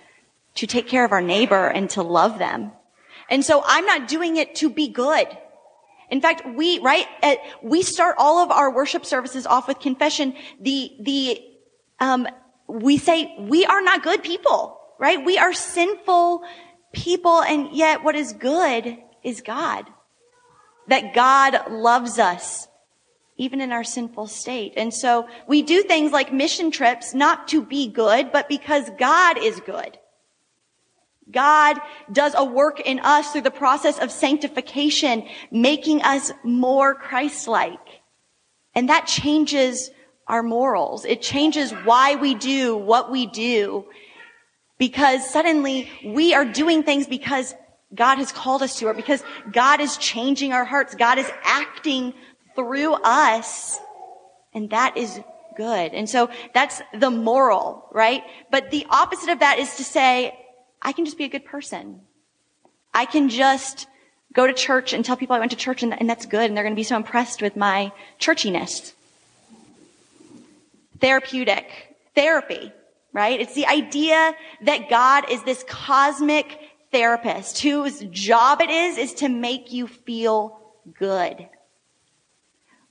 to 0.56 0.66
take 0.66 0.87
care 0.87 1.04
of 1.04 1.12
our 1.12 1.23
neighbor 1.23 1.68
and 1.68 1.88
to 1.90 2.02
love 2.02 2.38
them. 2.38 2.73
And 3.30 3.44
so 3.44 3.62
I'm 3.64 3.87
not 3.87 4.09
doing 4.09 4.37
it 4.37 4.54
to 4.56 4.68
be 4.68 4.88
good. 4.88 5.26
In 6.11 6.20
fact, 6.20 6.42
we, 6.56 6.78
right, 6.80 7.06
at, 7.23 7.38
we 7.62 7.82
start 7.82 8.16
all 8.18 8.42
of 8.42 8.50
our 8.50 8.75
worship 8.75 9.06
services 9.06 9.47
off 9.47 9.68
with 9.68 9.78
confession. 9.78 10.35
The, 10.61 10.90
the, 11.00 11.40
um, 12.00 12.26
we 12.68 12.99
say 12.99 13.35
we 13.38 13.64
are 13.64 13.80
not 13.80 14.02
good 14.02 14.23
people, 14.23 14.78
right? 14.99 15.25
We 15.25 15.38
are 15.38 15.52
sinful 15.52 16.42
people 16.92 17.40
and 17.42 17.70
yet 17.73 18.02
what 18.02 18.16
is 18.16 18.32
good 18.32 18.99
is 19.23 19.40
God 19.40 19.87
that 20.90 21.14
God 21.14 21.70
loves 21.70 22.18
us 22.18 22.68
even 23.37 23.62
in 23.62 23.73
our 23.73 23.85
sinful 23.85 24.26
state. 24.26 24.75
And 24.76 24.92
so 24.92 25.26
we 25.49 25.62
do 25.62 25.82
things 25.82 26.12
like 26.12 26.30
mission 26.30 26.70
trips 26.70 27.14
not 27.14 27.49
to 27.49 27.62
be 27.62 27.88
good, 27.88 28.32
but 28.32 28.50
because 28.50 28.90
God 28.99 29.38
is 29.38 29.61
good. 29.61 29.97
God 31.30 31.78
does 32.12 32.35
a 32.37 32.44
work 32.44 32.80
in 32.80 32.99
us 32.99 33.32
through 33.32 33.40
the 33.42 33.50
process 33.50 33.99
of 33.99 34.11
sanctification, 34.11 35.26
making 35.50 36.02
us 36.02 36.32
more 36.44 36.94
Christ-like. 36.94 38.02
And 38.75 38.90
that 38.90 39.06
changes 39.06 39.90
our 40.26 40.42
morals. 40.42 41.06
It 41.06 41.23
changes 41.23 41.73
why 41.73 42.16
we 42.16 42.35
do 42.35 42.76
what 42.76 43.11
we 43.11 43.26
do 43.26 43.87
because 44.76 45.28
suddenly 45.28 45.90
we 46.04 46.35
are 46.35 46.44
doing 46.44 46.82
things 46.82 47.06
because 47.06 47.54
God 47.94 48.18
has 48.18 48.32
called 48.32 48.62
us 48.62 48.78
to 48.78 48.87
or 48.87 48.94
because 48.94 49.23
God 49.50 49.80
is 49.80 49.97
changing 49.97 50.52
our 50.52 50.64
hearts. 50.64 50.94
God 50.94 51.18
is 51.18 51.30
acting 51.42 52.14
through 52.54 52.94
us 52.94 53.78
And 54.52 54.70
that 54.70 54.97
is 54.97 55.20
good. 55.56 55.92
And 55.92 56.09
so 56.09 56.30
that's 56.54 56.82
the 56.99 57.11
moral, 57.11 57.87
right? 57.92 58.23
But 58.50 58.70
the 58.70 58.87
opposite 58.90 59.30
of 59.30 59.40
that 59.40 59.59
is 59.59 59.76
to 59.76 59.85
say, 59.85 60.37
I 60.82 60.92
can 60.92 61.04
just 61.04 61.18
be 61.18 61.25
a 61.25 61.28
good 61.28 61.44
person. 61.44 62.00
I 62.92 63.04
can 63.04 63.28
just 63.28 63.87
go 64.32 64.47
to 64.47 64.52
church 64.52 64.92
and 64.92 65.04
tell 65.04 65.16
people 65.16 65.37
I 65.37 65.38
went 65.38 65.50
to 65.52 65.56
church 65.56 65.82
and, 65.82 65.99
and 65.99 66.09
that's 66.09 66.26
good 66.26 66.49
and 66.49 66.56
they're 66.56 66.64
going 66.64 66.75
to 66.75 66.80
be 66.80 66.85
so 66.85 66.97
impressed 66.97 67.42
with 67.42 67.56
my 67.56 67.92
churchiness. 68.18 68.92
Therapeutic. 71.00 71.66
Therapy, 72.14 72.73
right? 73.12 73.40
It's 73.40 73.54
the 73.54 73.66
idea 73.66 74.35
that 74.62 74.90
God 74.90 75.30
is 75.30 75.42
this 75.44 75.64
cosmic 75.68 76.59
therapist 76.92 77.61
whose 77.61 78.00
job 78.11 78.61
it 78.61 78.70
is, 78.70 78.99
is 78.99 79.14
to 79.14 79.28
make 79.28 79.73
you 79.73 79.87
feel 79.87 80.59
good. 80.99 81.49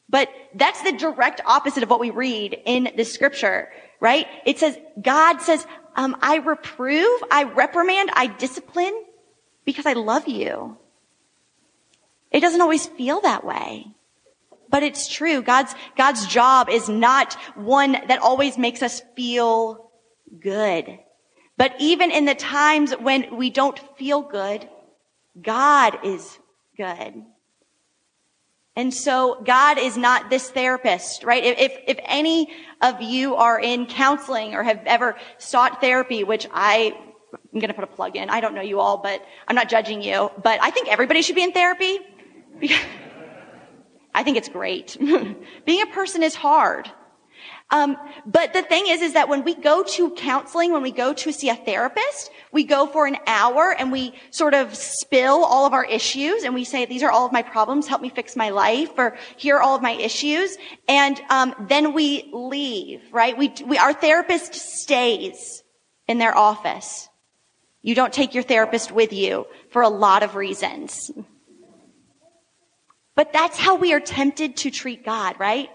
But 0.10 0.29
that's 0.56 0.82
the 0.82 0.94
direct 0.94 1.41
opposite 1.46 1.84
of 1.84 1.89
what 1.89 2.00
we 2.00 2.10
read 2.10 2.60
in 2.65 2.91
the 2.96 3.06
scripture, 3.06 3.70
right? 4.00 4.25
It 4.46 4.58
says, 4.58 4.77
God 5.00 5.41
says, 5.41 5.65
um, 5.96 6.18
I 6.22 6.38
reprove, 6.38 7.24
I 7.29 7.44
reprimand, 7.44 8.10
I 8.13 8.27
discipline 8.27 9.03
because 9.65 9.86
I 9.86 9.94
love 9.94 10.27
you. 10.27 10.77
It 12.32 12.39
doesn't 12.39 12.62
always 12.62 12.86
feel 12.86 13.22
that 13.22 13.44
way. 13.44 13.86
But 14.70 14.84
it's 14.84 15.08
true. 15.08 15.41
God's, 15.41 15.74
God's 15.98 16.27
job 16.27 16.70
is 16.70 16.89
not 16.89 17.34
one 17.56 17.94
that 17.94 18.20
always 18.22 18.58
makes 18.58 18.84
us 18.84 19.01
feel 19.15 19.91
good. 20.39 21.00
But 21.60 21.75
even 21.78 22.10
in 22.10 22.24
the 22.24 22.36
times 22.36 22.94
when 22.94 23.36
we 23.36 23.50
don't 23.50 23.78
feel 23.98 24.22
good, 24.22 24.68
God 25.42 26.00
is 26.06 26.39
good. 26.78 27.25
And 28.78 28.94
so 28.94 29.42
God 29.44 29.78
is 29.78 29.98
not 29.98 30.30
this 30.30 30.50
therapist, 30.50 31.25
right? 31.25 31.44
If, 31.44 31.74
if 31.86 32.00
any 32.06 32.48
of 32.82 33.01
you 33.01 33.36
are 33.36 33.60
in 33.60 33.88
counseling 33.88 34.56
or 34.56 34.63
have 34.63 34.82
ever 34.86 35.18
sought 35.38 35.82
therapy, 35.82 36.24
which 36.24 36.48
I, 36.54 36.98
I'm 37.34 37.60
going 37.60 37.68
to 37.68 37.74
put 37.74 37.84
a 37.84 37.88
plug 37.88 38.16
in. 38.16 38.30
I 38.30 38.39
don't 38.39 38.56
know 38.56 38.62
you 38.62 38.80
all, 38.80 38.96
but 38.98 39.22
I'm 39.46 39.56
not 39.56 39.68
judging 39.68 40.01
you, 40.01 40.32
but 40.42 40.60
I 40.63 40.72
think 40.72 40.88
everybody 40.88 41.22
should 41.22 41.36
be 41.36 41.44
in 41.44 41.51
therapy. 41.51 42.00
I 44.16 44.24
think 44.24 44.38
it's 44.38 44.48
great. 44.48 44.96
Being 45.66 45.82
a 45.82 45.88
person 45.88 46.24
is 46.24 46.36
hard. 46.36 46.89
Um, 47.72 47.98
but 48.26 48.54
the 48.54 48.64
thing 48.64 48.86
is, 48.88 49.02
is 49.02 49.14
that 49.14 49.30
when 49.30 49.44
we 49.44 49.54
go 49.54 49.84
to 49.84 50.10
counseling, 50.12 50.74
when 50.74 50.82
we 50.82 50.92
go 50.92 51.14
to 51.14 51.32
see 51.32 51.50
a 51.50 51.56
therapist, 51.56 52.32
we 52.52 52.64
go 52.64 52.88
for 52.88 53.06
an 53.06 53.18
hour 53.28 53.76
and 53.78 53.92
we 53.92 54.16
sort 54.32 54.56
of 54.56 54.74
spill 54.74 55.46
all 55.46 55.68
of 55.68 55.74
our 55.74 55.86
issues 55.86 56.44
and 56.44 56.56
we 56.56 56.64
say, 56.64 56.86
these 56.86 57.04
are 57.04 57.12
all 57.12 57.28
of 57.28 57.32
my 57.32 57.44
problems. 57.44 57.88
Help 57.88 58.02
me 58.02 58.10
fix 58.10 58.36
my 58.36 58.50
life 58.50 58.90
or 58.98 59.16
here 59.38 59.58
are 59.58 59.62
all 59.62 59.76
of 59.76 59.84
my 59.84 59.92
issues. 59.92 60.58
And, 60.88 61.22
um, 61.30 61.54
then 61.70 61.94
we 61.94 62.30
leave, 62.34 63.02
right? 63.12 63.38
We, 63.38 63.54
we, 63.66 63.78
our 63.78 63.94
therapist 63.94 64.56
stays 64.56 65.62
in 66.08 66.18
their 66.18 66.36
office. 66.36 67.08
You 67.84 67.94
don't 67.94 68.12
take 68.12 68.34
your 68.34 68.44
therapist 68.44 68.92
with 68.92 69.14
you 69.14 69.46
for 69.70 69.84
a 69.84 69.90
lot 69.90 70.24
of 70.24 70.36
reasons. 70.36 71.12
But 73.14 73.32
that's 73.32 73.60
how 73.60 73.76
we 73.76 73.94
are 73.94 74.00
tempted 74.00 74.58
to 74.58 74.72
treat 74.72 75.06
God, 75.06 75.36
right? 75.40 75.70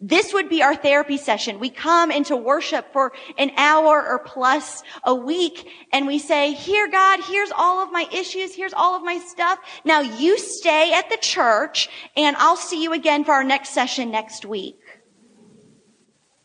This 0.00 0.32
would 0.32 0.48
be 0.48 0.62
our 0.62 0.76
therapy 0.76 1.16
session. 1.16 1.58
We 1.58 1.70
come 1.70 2.12
into 2.12 2.36
worship 2.36 2.92
for 2.92 3.12
an 3.36 3.50
hour 3.56 4.06
or 4.06 4.20
plus 4.20 4.84
a 5.02 5.12
week 5.12 5.68
and 5.92 6.06
we 6.06 6.20
say, 6.20 6.52
here 6.52 6.88
God, 6.88 7.20
here's 7.24 7.50
all 7.50 7.82
of 7.82 7.90
my 7.90 8.06
issues. 8.12 8.54
Here's 8.54 8.72
all 8.72 8.94
of 8.94 9.02
my 9.02 9.18
stuff. 9.18 9.58
Now 9.84 10.00
you 10.00 10.38
stay 10.38 10.92
at 10.92 11.10
the 11.10 11.16
church 11.16 11.88
and 12.16 12.36
I'll 12.36 12.56
see 12.56 12.80
you 12.80 12.92
again 12.92 13.24
for 13.24 13.32
our 13.32 13.42
next 13.42 13.70
session 13.70 14.12
next 14.12 14.44
week. 14.44 14.78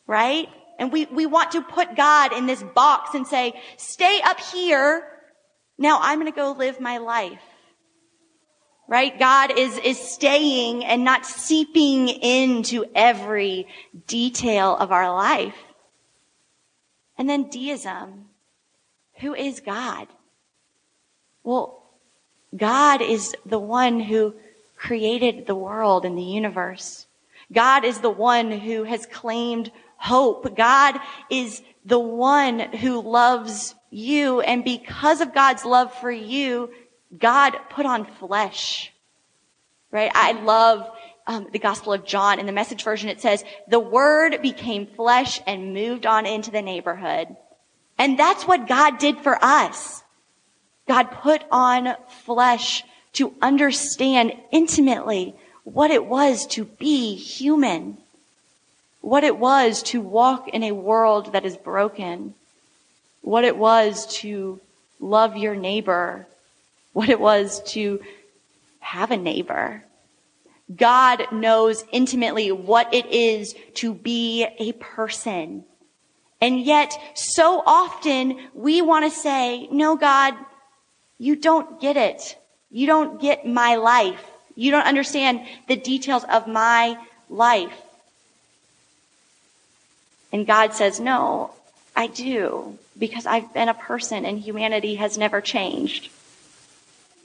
Right? 0.08 0.50
And 0.80 0.92
we, 0.92 1.06
we 1.06 1.28
want 1.28 1.52
to 1.52 1.62
put 1.62 1.96
God 1.96 2.34
in 2.34 2.48
this 2.48 2.64
box 2.64 3.14
and 3.14 3.28
say, 3.28 3.54
stay 3.78 4.20
up 4.26 4.40
here. 4.40 5.08
Now 5.78 6.00
I'm 6.02 6.20
going 6.20 6.32
to 6.32 6.36
go 6.36 6.54
live 6.54 6.80
my 6.80 6.98
life 6.98 7.53
right? 8.88 9.18
God 9.18 9.58
is, 9.58 9.78
is 9.80 10.00
staying 10.00 10.84
and 10.86 11.04
not 11.04 11.25
seeping 11.25 12.10
into 12.10 12.86
every 12.94 13.68
detail 14.08 14.75
of 14.75 14.92
our 14.92 15.12
life. 15.13 15.56
And 17.18 17.30
then 17.30 17.50
deism. 17.50 18.25
Who 19.20 19.34
is 19.34 19.60
God? 19.60 20.08
Well, 21.44 21.84
God 22.56 23.02
is 23.02 23.36
the 23.46 23.60
one 23.60 24.00
who 24.00 24.36
created 24.78 25.46
the 25.46 25.56
world 25.56 26.06
and 26.06 26.18
the 26.18 26.24
universe. 26.24 27.06
God 27.52 27.86
is 27.86 28.00
the 28.00 28.10
one 28.10 28.52
who 28.52 28.84
has 28.84 29.06
claimed 29.06 29.72
hope. 29.98 30.56
God 30.56 31.00
is 31.30 31.62
the 31.86 32.00
one 32.00 32.60
who 32.60 33.02
loves 33.02 33.75
you. 33.90 34.42
And 34.42 34.63
because 34.63 35.22
of 35.22 35.34
God's 35.34 35.63
love 35.63 35.94
for 35.94 36.12
you, 36.12 36.70
God 37.17 37.58
put 37.70 37.86
on 37.86 38.05
flesh, 38.05 38.91
right? 39.91 40.12
I 40.13 40.34
love 40.34 40.89
um, 41.27 41.48
the 41.51 41.60
Gospel 41.60 41.93
of 41.93 42.05
John. 42.05 42.39
In 42.39 42.46
the 42.46 42.51
message 42.51 42.84
version, 42.84 43.10
it 43.10 43.22
says, 43.22 43.43
the 43.67 43.79
word 43.79 44.41
became 44.41 44.88
flesh 44.88 45.41
and 45.46 45.74
moved 45.74 46.05
on 46.05 46.25
into 46.25 46.51
the 46.51 46.62
neighborhood. 46.62 47.36
And 47.98 48.17
that's 48.17 48.48
what 48.48 48.67
God 48.67 48.98
did 48.98 49.20
for 49.20 49.38
us. 49.43 50.03
God 50.88 51.12
put 51.12 51.43
on 51.51 51.96
flesh 52.25 52.84
to 53.13 53.34
understand 53.41 54.34
intimately 54.51 55.36
what 55.63 55.91
it 55.91 56.05
was 56.05 56.46
to 56.48 56.65
be 56.65 57.15
human, 57.15 57.98
what 59.01 59.24
it 59.24 59.38
was 59.38 59.84
to 59.84 60.01
walk 60.01 60.50
in 60.50 60.63
a 60.63 60.72
world 60.72 61.34
that 61.34 61.46
is 61.46 61.55
broken, 61.55 62.34
what 63.22 63.46
it 63.46 63.55
was 63.55 64.05
to 64.08 64.60
love 65.00 65.38
your 65.38 65.55
neighbor 65.55 66.27
what 66.94 67.10
it 67.10 67.20
was 67.20 67.62
to 67.74 68.00
have 68.80 69.12
a 69.12 69.18
neighbor. 69.18 69.84
God 70.74 71.28
knows 71.32 71.84
intimately 71.92 72.52
what 72.52 72.94
it 72.94 73.06
is 73.08 73.54
to 73.76 73.94
be 73.94 74.48
a 74.58 74.72
person. 74.74 75.66
And 76.40 76.62
yet, 76.62 76.98
so 77.16 77.62
often 77.66 78.38
we 78.54 78.82
want 78.82 79.06
to 79.06 79.12
say, 79.12 79.68
no, 79.72 79.96
God, 79.96 80.34
you 81.18 81.36
don't 81.36 81.80
get 81.80 81.98
it. 81.98 82.38
You 82.70 82.88
don't 82.88 83.22
get 83.22 83.46
my 83.46 83.76
life. 83.76 84.24
You 84.56 84.72
don't 84.72 84.86
understand 84.86 85.42
the 85.68 85.76
details 85.76 86.24
of 86.30 86.48
my 86.48 86.98
life. 87.30 87.74
And 90.32 90.48
God 90.48 90.74
says, 90.74 91.00
no, 91.00 91.52
I 91.96 92.08
do, 92.08 92.78
because 92.98 93.26
I've 93.26 93.54
been 93.54 93.70
a 93.70 93.74
person 93.74 94.26
and 94.26 94.40
humanity 94.40 94.96
has 94.96 95.18
never 95.18 95.42
changed. 95.42 96.10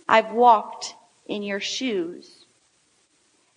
I've 0.09 0.33
walked 0.33 0.95
in 1.27 1.43
your 1.43 1.61
shoes. 1.61 2.47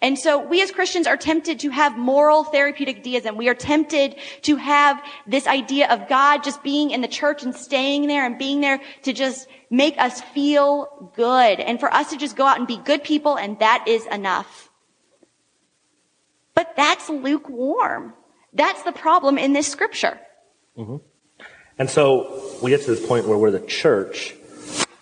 And 0.01 0.17
so 0.17 0.43
we 0.43 0.63
as 0.63 0.72
Christians 0.72 1.05
are 1.05 1.15
tempted 1.15 1.60
to 1.60 1.70
have 1.70 1.96
moral 1.96 2.43
therapeutic 2.43 3.03
deism. 3.03 3.38
We 3.38 3.50
are 3.50 3.53
tempted 3.53 4.15
to 4.41 4.55
have 4.55 5.00
this 5.27 5.46
idea 5.46 5.88
of 5.89 6.10
God 6.10 6.43
just 6.43 6.63
being 6.63 6.89
in 6.89 7.01
the 7.01 7.08
church 7.08 7.43
and 7.43 7.55
staying 7.55 8.08
there 8.08 8.25
and 8.25 8.38
being 8.38 8.62
there 8.62 8.81
to 9.03 9.13
just 9.13 9.48
make 9.70 9.98
us 10.00 10.20
feel 10.34 11.12
good 11.15 11.60
and 11.60 11.79
for 11.79 11.93
us 11.93 12.10
to 12.10 12.17
just 12.17 12.36
go 12.36 12.46
out 12.46 12.58
and 12.58 12.67
be 12.67 12.77
good 12.77 13.03
people 13.03 13.38
and 13.38 13.60
that 13.60 13.86
is 13.88 14.08
enough. 14.08 14.72
But 16.55 16.75
that's 16.75 17.08
lukewarm. 17.08 18.13
That's 18.53 18.81
the 18.81 18.91
problem 18.91 19.38
in 19.38 19.53
this 19.53 19.67
scripture. 19.67 20.20
Mm-hmm. 20.77 20.98
And 21.77 21.89
so 21.89 22.58
we 22.62 22.72
get 22.72 22.81
to 22.81 22.96
this 22.96 23.05
point 23.05 23.27
where 23.27 23.38
we're 23.38 23.51
the 23.51 23.60
church 23.60 24.34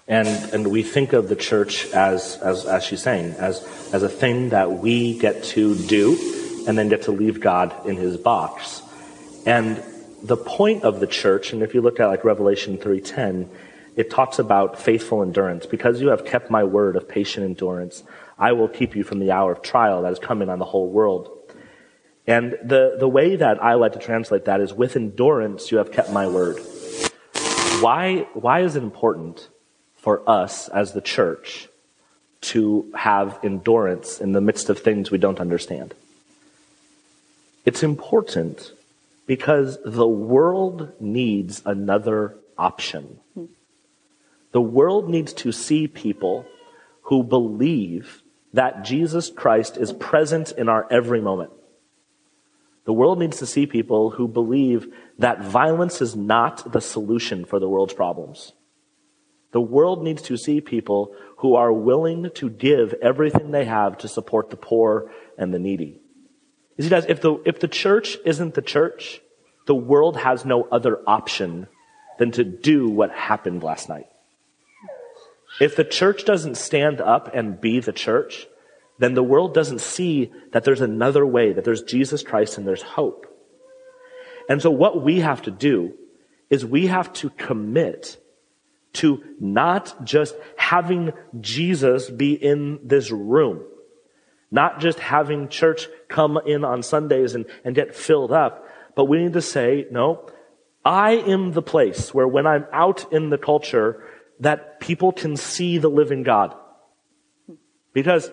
and, 0.10 0.28
and 0.28 0.68
we 0.72 0.82
think 0.82 1.14
of 1.14 1.30
the 1.30 1.36
church 1.36 1.86
as, 1.92 2.38
as, 2.38 2.66
as 2.66 2.84
she's 2.84 3.04
saying, 3.04 3.36
as, 3.38 3.64
as 3.94 4.02
a 4.02 4.10
thing 4.10 4.50
that 4.50 4.72
we 4.72 5.20
get 5.20 5.44
to 5.44 5.76
do 5.76 6.64
and 6.68 6.76
then 6.76 6.90
get 6.90 7.04
to 7.04 7.12
leave 7.12 7.40
God 7.40 7.86
in 7.86 7.96
his 7.96 8.18
box. 8.18 8.82
And 9.46 9.84
the 10.24 10.36
point 10.36 10.84
of 10.84 11.00
the 11.00 11.06
church, 11.06 11.54
and 11.54 11.62
if 11.62 11.76
you 11.76 11.82
look 11.82 12.00
at 12.00 12.08
like 12.08 12.24
Revelation 12.24 12.80
3.10, 12.80 13.50
it 13.96 14.10
talks 14.10 14.40
about 14.40 14.82
faithful 14.82 15.22
endurance. 15.22 15.68
Because 15.68 16.02
you 16.02 16.08
have 16.08 16.26
kept 16.26 16.50
my 16.50 16.64
word 16.64 16.96
of 16.96 17.08
patient 17.08 17.46
endurance, 17.46 18.02
I 18.40 18.54
will 18.54 18.68
keep 18.68 18.96
you 18.96 19.04
from 19.04 19.20
the 19.20 19.30
hour 19.30 19.52
of 19.52 19.62
trial 19.62 20.02
that 20.02 20.12
is 20.12 20.20
coming 20.20 20.50
on 20.50 20.58
the 20.58 20.66
whole 20.66 20.90
world. 20.90 21.30
And 22.26 22.54
the, 22.64 22.96
the 23.00 23.08
way 23.08 23.36
that 23.36 23.64
I 23.64 23.76
like 23.76 23.94
to 23.94 24.00
translate 24.00 24.46
that 24.46 24.60
is 24.60 24.74
with 24.74 24.96
endurance 24.96 25.72
you 25.72 25.78
have 25.78 25.92
kept 25.92 26.12
my 26.12 26.28
word. 26.28 26.60
Why, 27.80 28.28
why 28.34 28.62
is 28.62 28.76
it 28.76 28.82
important 28.82 29.50
for 30.00 30.28
us 30.30 30.70
as 30.70 30.94
the 30.94 31.02
church 31.02 31.68
to 32.42 32.92
have 32.96 33.40
endurance 33.44 34.20
in 34.20 34.32
the 34.32 34.42
midst 34.42 34.70
of 34.70 34.80
things 34.80 35.12
we 35.12 35.18
don't 35.18 35.40
understand. 35.40 35.94
It's 37.66 37.84
important 37.84 38.72
because 39.28 39.78
the 39.86 40.08
world 40.08 40.94
needs 41.00 41.62
another 41.66 42.36
option. 42.58 43.20
The 44.52 44.62
world 44.62 45.10
needs 45.10 45.34
to 45.34 45.52
see 45.52 45.88
people 45.88 46.46
who 47.04 47.24
believe 47.24 48.24
that 48.54 48.84
Jesus 48.84 49.30
Christ 49.30 49.78
is 49.78 49.94
present 49.94 50.52
in 50.54 50.70
our 50.70 50.88
every 50.90 51.22
moment. 51.22 51.52
The 52.86 52.94
world 52.94 53.20
needs 53.20 53.38
to 53.38 53.46
see 53.46 53.68
people 53.68 54.12
who 54.12 54.28
believe 54.28 54.92
that 55.20 55.44
violence 55.44 56.02
is 56.02 56.16
not 56.16 56.72
the 56.72 56.82
solution 56.82 57.46
for 57.46 57.60
the 57.60 57.70
world's 57.70 57.94
problems. 57.94 58.54
The 59.52 59.62
world 59.62 60.04
needs 60.04 60.22
to 60.24 60.38
see 60.38 60.62
people 60.62 61.16
who 61.38 61.56
are 61.56 61.74
willing 61.74 62.30
to 62.36 62.50
give 62.50 62.94
everything 63.02 63.52
they 63.52 63.66
have 63.66 63.98
to 64.00 64.08
support 64.08 64.50
the 64.50 64.58
poor 64.58 65.12
and 65.38 65.54
the 65.54 65.60
needy. 65.60 66.00
You 66.78 66.84
see, 66.84 66.90
guys, 66.90 67.06
if 67.08 67.22
the, 67.22 67.42
if 67.46 67.60
the 67.60 67.68
church 67.68 68.18
isn't 68.26 68.54
the 68.54 68.62
church, 68.62 69.22
the 69.66 69.76
world 69.76 70.18
has 70.18 70.46
no 70.46 70.64
other 70.72 71.00
option 71.08 71.68
than 72.18 72.32
to 72.32 72.44
do 72.44 72.90
what 72.90 73.12
happened 73.12 73.64
last 73.64 73.90
night. 73.90 74.08
If 75.60 75.76
the 75.76 75.84
church 75.84 76.26
doesn't 76.26 76.56
stand 76.56 77.02
up 77.02 77.32
and 77.34 77.60
be 77.60 77.80
the 77.80 77.92
church, 77.92 78.48
then 79.00 79.14
the 79.14 79.24
world 79.24 79.54
doesn't 79.54 79.82
see 79.82 80.32
that 80.52 80.64
there's 80.64 80.82
another 80.82 81.26
way, 81.26 81.54
that 81.54 81.64
there's 81.64 81.82
Jesus 81.82 82.22
Christ 82.22 82.58
and 82.58 82.68
there's 82.68 82.82
hope. 82.82 83.26
And 84.48 84.62
so 84.62 84.70
what 84.72 85.04
we 85.04 85.20
have 85.22 85.42
to 85.44 85.52
do 85.52 85.94
is 86.50 86.66
we 86.66 86.88
have 86.88 87.12
to 87.14 87.30
commit 87.32 88.18
to 88.94 89.24
not 89.40 90.04
just 90.04 90.36
having 90.58 91.14
Jesus 91.40 92.10
be 92.10 92.34
in 92.34 92.80
this 92.84 93.12
room, 93.12 93.64
not 94.52 94.80
just 94.80 95.00
having 95.00 95.48
church 95.48 95.88
come 96.08 96.40
in 96.46 96.66
on 96.66 96.82
Sundays 96.82 97.36
and, 97.36 97.46
and 97.64 97.76
get 97.76 97.96
filled 97.96 98.32
up, 98.32 98.68
but 98.96 99.06
we 99.06 99.20
need 99.20 99.34
to 99.34 99.42
say, 99.42 99.86
no, 99.92 100.28
I 100.84 101.12
am 101.12 101.52
the 101.52 101.62
place 101.62 102.14
where 102.14 102.28
when 102.28 102.48
I'm 102.48 102.66
out 102.74 103.12
in 103.14 103.30
the 103.30 103.38
culture, 103.38 104.04
that 104.40 104.80
people 104.80 105.12
can 105.12 105.36
see 105.36 105.78
the 105.78 105.90
living 105.90 106.24
God. 106.24 106.56
Because 107.94 108.32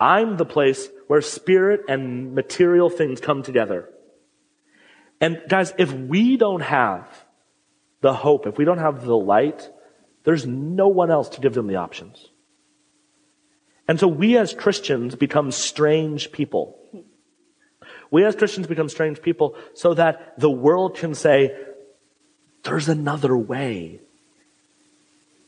I'm 0.00 0.36
the 0.36 0.44
place 0.44 0.88
where 1.08 1.20
spirit 1.20 1.82
and 1.88 2.34
material 2.34 2.88
things 2.88 3.20
come 3.20 3.42
together. 3.42 3.88
And 5.20 5.42
guys, 5.48 5.74
if 5.78 5.92
we 5.92 6.36
don't 6.36 6.62
have 6.62 7.08
the 8.00 8.12
hope, 8.12 8.46
if 8.46 8.56
we 8.56 8.64
don't 8.64 8.78
have 8.78 9.04
the 9.04 9.16
light, 9.16 9.68
there's 10.24 10.46
no 10.46 10.88
one 10.88 11.10
else 11.10 11.28
to 11.30 11.40
give 11.40 11.54
them 11.54 11.66
the 11.66 11.76
options. 11.76 12.28
And 13.86 13.98
so 13.98 14.06
we 14.06 14.36
as 14.36 14.52
Christians 14.52 15.14
become 15.14 15.50
strange 15.50 16.30
people. 16.30 16.78
We 18.10 18.24
as 18.24 18.36
Christians 18.36 18.66
become 18.66 18.88
strange 18.88 19.22
people 19.22 19.56
so 19.74 19.94
that 19.94 20.38
the 20.38 20.50
world 20.50 20.96
can 20.96 21.14
say, 21.14 21.56
there's 22.64 22.88
another 22.88 23.36
way. 23.36 24.00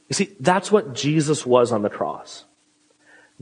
You 0.08 0.14
see, 0.14 0.34
that's 0.40 0.72
what 0.72 0.94
Jesus 0.94 1.44
was 1.44 1.70
on 1.70 1.82
the 1.82 1.90
cross. 1.90 2.44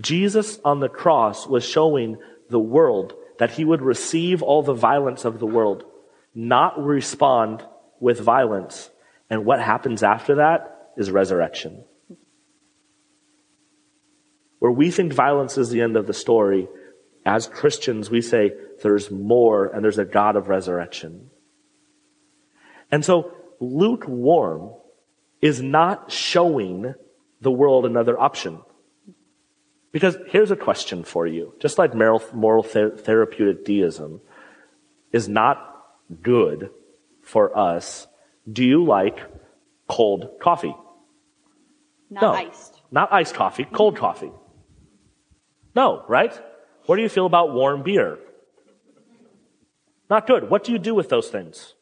Jesus 0.00 0.58
on 0.64 0.80
the 0.80 0.88
cross 0.88 1.46
was 1.46 1.64
showing 1.64 2.18
the 2.50 2.58
world 2.58 3.14
that 3.38 3.52
he 3.52 3.64
would 3.64 3.82
receive 3.82 4.42
all 4.42 4.62
the 4.62 4.74
violence 4.74 5.24
of 5.24 5.38
the 5.38 5.46
world, 5.46 5.84
not 6.34 6.82
respond 6.84 7.64
with 8.00 8.20
violence. 8.20 8.90
And 9.30 9.44
what 9.44 9.60
happens 9.60 10.02
after 10.02 10.36
that 10.36 10.77
is 10.98 11.10
resurrection. 11.10 11.84
Where 14.58 14.72
we 14.72 14.90
think 14.90 15.12
violence 15.12 15.56
is 15.56 15.70
the 15.70 15.80
end 15.80 15.96
of 15.96 16.06
the 16.06 16.12
story, 16.12 16.68
as 17.24 17.46
Christians, 17.46 18.10
we 18.10 18.20
say 18.20 18.52
there's 18.82 19.10
more 19.10 19.66
and 19.66 19.82
there's 19.82 19.98
a 19.98 20.04
God 20.04 20.36
of 20.36 20.48
resurrection. 20.48 21.30
And 22.90 23.04
so 23.04 23.32
lukewarm 23.60 24.72
is 25.40 25.62
not 25.62 26.10
showing 26.10 26.94
the 27.40 27.50
world 27.52 27.86
another 27.86 28.18
option. 28.18 28.60
Because 29.92 30.18
here's 30.28 30.50
a 30.50 30.56
question 30.56 31.04
for 31.04 31.26
you. 31.26 31.54
Just 31.60 31.78
like 31.78 31.94
moral, 31.94 32.22
moral 32.34 32.62
ther- 32.64 32.96
therapeutic 32.96 33.64
deism 33.64 34.20
is 35.12 35.28
not 35.28 35.64
good 36.22 36.70
for 37.22 37.56
us, 37.56 38.06
do 38.50 38.64
you 38.64 38.84
like 38.84 39.18
cold 39.86 40.38
coffee? 40.40 40.74
Not 42.10 42.22
no. 42.22 42.32
iced. 42.32 42.80
Not 42.90 43.12
iced 43.12 43.34
coffee, 43.34 43.64
cold 43.64 43.96
coffee. 43.96 44.32
No, 45.74 46.04
right? 46.08 46.38
What 46.86 46.96
do 46.96 47.02
you 47.02 47.08
feel 47.08 47.26
about 47.26 47.52
warm 47.52 47.82
beer? 47.82 48.18
Not 50.08 50.26
good. 50.26 50.48
What 50.48 50.64
do 50.64 50.72
you 50.72 50.78
do 50.78 50.94
with 50.94 51.08
those 51.08 51.28
things? 51.28 51.74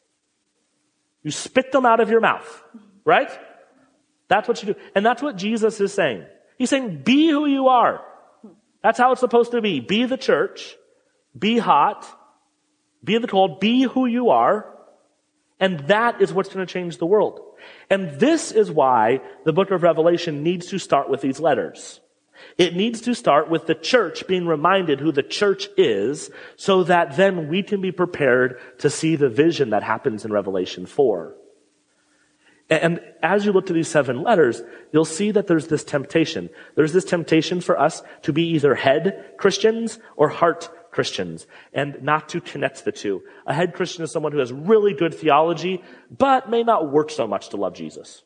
You 1.23 1.31
spit 1.31 1.71
them 1.71 1.85
out 1.85 1.99
of 1.99 2.09
your 2.09 2.19
mouth, 2.19 2.63
right? 3.05 3.29
That's 4.27 4.47
what 4.47 4.61
you 4.61 4.73
do. 4.73 4.79
And 4.95 5.05
that's 5.05 5.21
what 5.21 5.37
Jesus 5.37 5.79
is 5.79 5.93
saying. 5.93 6.25
He's 6.57 6.69
saying, 6.69 7.03
be 7.03 7.29
who 7.29 7.45
you 7.45 7.69
are. 7.69 8.01
That's 8.83 8.97
how 8.97 9.11
it's 9.11 9.21
supposed 9.21 9.51
to 9.51 9.61
be. 9.61 9.79
Be 9.79 10.05
the 10.05 10.17
church. 10.17 10.75
Be 11.37 11.57
hot. 11.57 12.05
Be 13.03 13.17
the 13.17 13.27
cold. 13.27 13.59
Be 13.59 13.83
who 13.83 14.05
you 14.05 14.29
are. 14.29 14.76
And 15.59 15.79
that 15.87 16.21
is 16.21 16.33
what's 16.33 16.49
going 16.49 16.65
to 16.65 16.71
change 16.71 16.97
the 16.97 17.05
world. 17.05 17.39
And 17.89 18.19
this 18.19 18.51
is 18.51 18.69
why 18.69 19.21
the 19.43 19.53
book 19.53 19.71
of 19.71 19.83
Revelation 19.83 20.43
needs 20.43 20.67
to 20.67 20.77
start 20.77 21.09
with 21.09 21.21
these 21.21 21.39
letters. 21.39 21.99
It 22.57 22.75
needs 22.75 23.01
to 23.01 23.15
start 23.15 23.49
with 23.49 23.65
the 23.65 23.75
church 23.75 24.27
being 24.27 24.45
reminded 24.45 24.99
who 24.99 25.11
the 25.11 25.23
church 25.23 25.69
is 25.75 26.29
so 26.55 26.83
that 26.83 27.17
then 27.17 27.47
we 27.47 27.63
can 27.63 27.81
be 27.81 27.91
prepared 27.91 28.59
to 28.79 28.89
see 28.89 29.15
the 29.15 29.29
vision 29.29 29.71
that 29.71 29.83
happens 29.83 30.23
in 30.23 30.31
Revelation 30.31 30.85
4. 30.85 31.35
And 32.69 32.99
as 33.23 33.45
you 33.45 33.53
look 33.53 33.67
to 33.67 33.73
these 33.73 33.87
seven 33.87 34.21
letters, 34.21 34.61
you'll 34.91 35.05
see 35.05 35.31
that 35.31 35.47
there's 35.47 35.67
this 35.67 35.85
temptation. 35.85 36.49
There's 36.75 36.91
this 36.91 37.05
temptation 37.05 37.61
for 37.61 37.79
us 37.79 38.03
to 38.23 38.33
be 38.33 38.49
either 38.49 38.75
head 38.75 39.33
Christians 39.37 39.99
or 40.17 40.27
heart 40.27 40.69
Christians 40.97 41.45
and 41.73 42.01
not 42.01 42.29
to 42.29 42.41
connect 42.41 42.83
the 42.83 42.91
two. 42.91 43.21
A 43.45 43.53
head 43.53 43.75
Christian 43.75 44.03
is 44.03 44.11
someone 44.11 44.31
who 44.31 44.39
has 44.39 44.51
really 44.51 44.95
good 44.95 45.13
theology, 45.13 45.83
but 46.09 46.49
may 46.49 46.63
not 46.63 46.91
work 46.91 47.11
so 47.11 47.27
much 47.27 47.49
to 47.49 47.57
love 47.57 47.75
Jesus. 47.75 48.23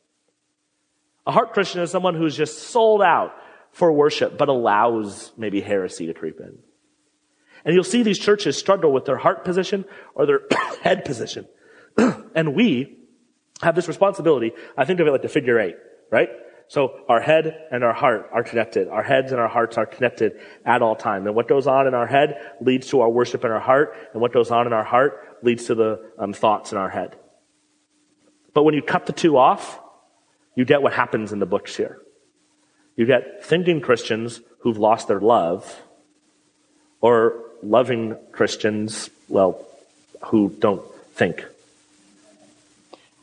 A 1.26 1.32
heart 1.32 1.52
Christian 1.52 1.82
is 1.82 1.90
someone 1.90 2.14
who's 2.14 2.34
just 2.34 2.70
sold 2.70 3.02
out 3.02 3.34
for 3.72 3.92
worship, 3.92 4.38
but 4.38 4.48
allows 4.48 5.32
maybe 5.36 5.60
heresy 5.60 6.06
to 6.06 6.14
creep 6.14 6.40
in. 6.40 6.60
And 7.66 7.74
you'll 7.74 7.84
see 7.84 8.02
these 8.02 8.18
churches 8.18 8.56
struggle 8.56 8.90
with 8.90 9.04
their 9.04 9.18
heart 9.18 9.44
position 9.44 9.84
or 10.14 10.24
their 10.24 10.40
head 10.82 11.04
position. 11.04 11.46
and 12.34 12.54
we, 12.54 12.96
have 13.60 13.76
this 13.76 13.86
responsibility. 13.86 14.52
I 14.78 14.86
think 14.86 14.98
of 14.98 15.06
it 15.06 15.10
like 15.10 15.20
the 15.20 15.28
figure 15.28 15.60
eight, 15.60 15.76
right? 16.10 16.30
So 16.72 17.00
our 17.06 17.20
head 17.20 17.66
and 17.70 17.84
our 17.84 17.92
heart 17.92 18.30
are 18.32 18.42
connected. 18.42 18.88
Our 18.88 19.02
heads 19.02 19.30
and 19.30 19.38
our 19.38 19.46
hearts 19.46 19.76
are 19.76 19.84
connected 19.84 20.40
at 20.64 20.80
all 20.80 20.96
time. 20.96 21.26
And 21.26 21.36
what 21.36 21.46
goes 21.46 21.66
on 21.66 21.86
in 21.86 21.92
our 21.92 22.06
head 22.06 22.40
leads 22.62 22.88
to 22.88 23.02
our 23.02 23.10
worship 23.10 23.44
in 23.44 23.50
our 23.50 23.60
heart, 23.60 23.94
and 24.14 24.22
what 24.22 24.32
goes 24.32 24.50
on 24.50 24.66
in 24.66 24.72
our 24.72 24.82
heart 24.82 25.36
leads 25.42 25.66
to 25.66 25.74
the 25.74 26.02
um, 26.18 26.32
thoughts 26.32 26.72
in 26.72 26.78
our 26.78 26.88
head. 26.88 27.14
But 28.54 28.62
when 28.62 28.72
you 28.72 28.80
cut 28.80 29.04
the 29.04 29.12
two 29.12 29.36
off, 29.36 29.80
you 30.54 30.64
get 30.64 30.80
what 30.80 30.94
happens 30.94 31.30
in 31.30 31.40
the 31.40 31.44
books 31.44 31.76
here. 31.76 31.98
You 32.96 33.04
get 33.04 33.44
thinking 33.44 33.82
Christians 33.82 34.40
who've 34.60 34.78
lost 34.78 35.08
their 35.08 35.20
love, 35.20 35.78
or 37.02 37.50
loving 37.62 38.16
Christians, 38.32 39.10
well, 39.28 39.62
who 40.24 40.48
don't 40.48 40.82
think 41.12 41.44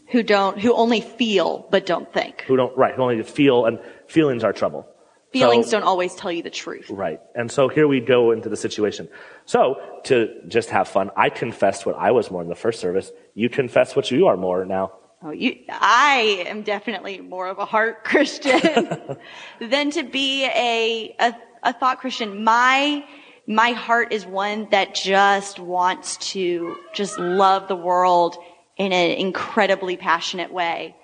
who 0.10 0.24
don't, 0.24 0.60
who 0.60 0.74
only 0.74 1.02
feel 1.02 1.68
but 1.70 1.86
don't 1.86 2.12
think. 2.12 2.42
Who 2.42 2.58
don't, 2.58 2.76
right, 2.78 2.94
who 2.96 3.02
only 3.02 3.22
feel, 3.24 3.66
and 3.66 3.80
feelings 4.08 4.44
are 4.44 4.54
trouble. 4.54 4.88
Feelings 5.32 5.68
so, 5.68 5.74
don't 5.74 5.84
always 5.84 6.16
tell 6.16 6.32
you 6.32 6.42
the 6.42 6.50
truth. 6.50 6.90
Right. 6.90 7.22
And 7.36 7.52
so 7.52 7.68
here 7.68 7.88
we 7.88 8.00
go 8.00 8.32
into 8.32 8.50
the 8.50 8.58
situation. 8.58 9.08
So, 9.46 9.80
to 10.06 10.42
just 10.48 10.72
have 10.72 10.88
fun, 10.88 11.12
I 11.16 11.30
confessed 11.30 11.86
what 11.86 11.96
I 11.96 12.12
was 12.12 12.32
more 12.32 12.42
in 12.42 12.50
the 12.50 12.56
first 12.56 12.80
service. 12.80 13.12
You 13.36 13.48
confess 13.48 13.96
what 13.96 14.10
you 14.10 14.26
are 14.26 14.38
more 14.38 14.66
now. 14.66 14.94
Oh, 15.22 15.30
you, 15.32 15.58
I 15.70 16.46
am 16.48 16.64
definitely 16.64 17.20
more 17.20 17.48
of 17.48 17.60
a 17.60 17.66
heart 17.66 18.04
Christian 18.06 18.62
than 19.62 19.92
to 19.92 20.04
be 20.04 20.46
a, 20.46 21.16
a, 21.20 21.36
a 21.62 21.74
thought 21.74 22.00
Christian. 22.00 22.44
My, 22.44 23.06
my 23.46 23.72
heart 23.74 24.12
is 24.12 24.26
one 24.26 24.68
that 24.72 24.96
just 24.96 25.60
wants 25.60 26.18
to 26.32 26.76
just 26.96 27.20
love 27.20 27.68
the 27.68 27.76
world 27.76 28.38
in 28.80 28.92
an 28.92 29.12
incredibly 29.12 29.98
passionate 29.98 30.52
way. 30.52 30.96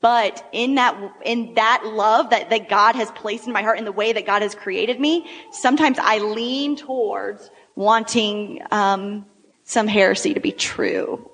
But 0.00 0.44
in 0.52 0.74
that, 0.74 0.98
in 1.24 1.54
that 1.54 1.84
love 1.86 2.30
that, 2.30 2.50
that 2.50 2.68
God 2.68 2.96
has 2.96 3.10
placed 3.12 3.46
in 3.46 3.52
my 3.52 3.62
heart 3.62 3.78
in 3.78 3.84
the 3.84 3.92
way 3.92 4.12
that 4.12 4.26
God 4.26 4.42
has 4.42 4.54
created 4.54 4.98
me, 4.98 5.26
sometimes 5.52 5.98
I 5.98 6.18
lean 6.18 6.76
towards 6.76 7.50
wanting, 7.76 8.60
um, 8.72 9.24
some 9.62 9.86
heresy 9.86 10.34
to 10.34 10.40
be 10.40 10.52
true. 10.52 11.30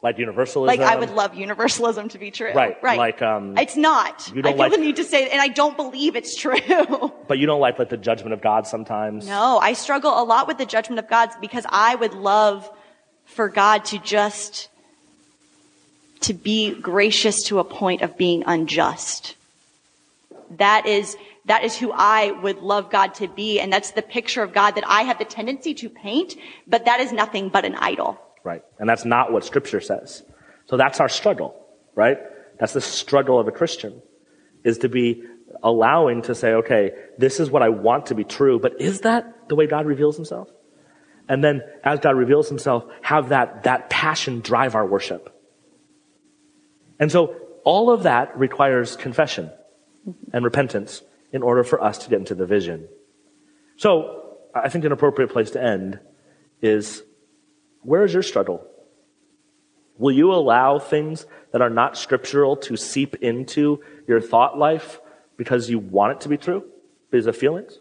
Like 0.00 0.18
universalism? 0.18 0.66
Like 0.66 0.80
I 0.80 0.94
would 0.94 1.10
love 1.10 1.34
universalism 1.34 2.08
to 2.10 2.18
be 2.18 2.30
true. 2.30 2.52
Right. 2.52 2.76
Right. 2.82 2.98
Like, 2.98 3.20
um, 3.20 3.58
it's 3.58 3.76
not. 3.76 4.30
You 4.32 4.42
don't 4.42 4.52
I 4.52 4.54
feel 4.54 4.58
like, 4.58 4.72
the 4.72 4.78
need 4.78 4.96
to 4.96 5.04
say, 5.04 5.28
and 5.28 5.40
I 5.40 5.48
don't 5.48 5.76
believe 5.76 6.14
it's 6.14 6.36
true. 6.36 6.58
But 7.28 7.38
you 7.38 7.46
don't 7.46 7.60
like, 7.60 7.78
like 7.78 7.90
the 7.90 7.98
judgment 7.98 8.32
of 8.32 8.40
God 8.40 8.66
sometimes? 8.66 9.26
No, 9.26 9.58
I 9.58 9.74
struggle 9.74 10.18
a 10.18 10.24
lot 10.24 10.46
with 10.46 10.56
the 10.56 10.64
judgment 10.64 10.98
of 10.98 11.10
God 11.10 11.28
because 11.42 11.66
I 11.68 11.94
would 11.94 12.14
love 12.14 12.70
for 13.26 13.50
God 13.50 13.84
to 13.86 13.98
just, 13.98 14.70
to 16.20 16.34
be 16.34 16.74
gracious 16.74 17.42
to 17.44 17.58
a 17.58 17.64
point 17.64 18.02
of 18.02 18.16
being 18.16 18.42
unjust. 18.46 19.36
That 20.56 20.86
is, 20.86 21.16
that 21.44 21.64
is 21.64 21.76
who 21.76 21.92
I 21.92 22.30
would 22.30 22.58
love 22.58 22.90
God 22.90 23.14
to 23.16 23.28
be. 23.28 23.60
And 23.60 23.72
that's 23.72 23.92
the 23.92 24.02
picture 24.02 24.42
of 24.42 24.52
God 24.52 24.76
that 24.76 24.84
I 24.86 25.02
have 25.02 25.18
the 25.18 25.24
tendency 25.24 25.74
to 25.74 25.88
paint, 25.88 26.36
but 26.66 26.86
that 26.86 27.00
is 27.00 27.12
nothing 27.12 27.48
but 27.50 27.64
an 27.64 27.74
idol. 27.76 28.18
right? 28.48 28.62
And 28.78 28.88
that's 28.88 29.04
not 29.04 29.32
what 29.32 29.44
Scripture 29.44 29.80
says. 29.80 30.22
So 30.66 30.76
that's 30.76 31.00
our 31.00 31.08
struggle, 31.08 31.54
right? 31.94 32.18
That's 32.58 32.72
the 32.72 32.80
struggle 32.80 33.38
of 33.38 33.46
a 33.46 33.52
Christian, 33.52 34.02
is 34.64 34.78
to 34.78 34.88
be 34.88 35.22
allowing 35.62 36.22
to 36.22 36.34
say, 36.34 36.54
okay, 36.54 36.92
this 37.18 37.40
is 37.40 37.50
what 37.50 37.62
I 37.62 37.68
want 37.68 38.06
to 38.06 38.14
be 38.14 38.24
true, 38.24 38.58
but 38.58 38.80
is 38.80 39.02
that 39.02 39.48
the 39.48 39.54
way 39.54 39.66
God 39.66 39.86
reveals 39.86 40.16
himself? 40.16 40.48
And 41.28 41.44
then 41.44 41.62
as 41.84 42.00
God 42.00 42.16
reveals 42.16 42.48
himself, 42.48 42.84
have 43.02 43.30
that, 43.30 43.64
that 43.64 43.90
passion 43.90 44.40
drive 44.40 44.74
our 44.74 44.86
worship. 44.86 45.34
And 46.98 47.10
so 47.10 47.36
all 47.64 47.90
of 47.90 48.04
that 48.04 48.36
requires 48.36 48.96
confession 48.96 49.50
and 50.32 50.44
repentance 50.44 51.02
in 51.32 51.42
order 51.42 51.62
for 51.62 51.82
us 51.82 51.98
to 51.98 52.10
get 52.10 52.18
into 52.18 52.34
the 52.34 52.46
vision. 52.46 52.88
So 53.76 54.36
I 54.54 54.68
think 54.68 54.84
an 54.84 54.92
appropriate 54.92 55.28
place 55.28 55.50
to 55.52 55.62
end 55.62 56.00
is 56.62 57.02
where 57.82 58.04
is 58.04 58.12
your 58.12 58.22
struggle? 58.22 58.66
Will 59.98 60.12
you 60.12 60.32
allow 60.32 60.78
things 60.78 61.26
that 61.52 61.60
are 61.60 61.70
not 61.70 61.96
scriptural 61.96 62.56
to 62.56 62.76
seep 62.76 63.16
into 63.16 63.82
your 64.06 64.20
thought 64.20 64.58
life 64.58 65.00
because 65.36 65.68
you 65.68 65.78
want 65.78 66.12
it 66.12 66.20
to 66.22 66.28
be 66.28 66.36
true 66.36 66.64
because 67.10 67.26
of 67.26 67.36
feelings? 67.36 67.78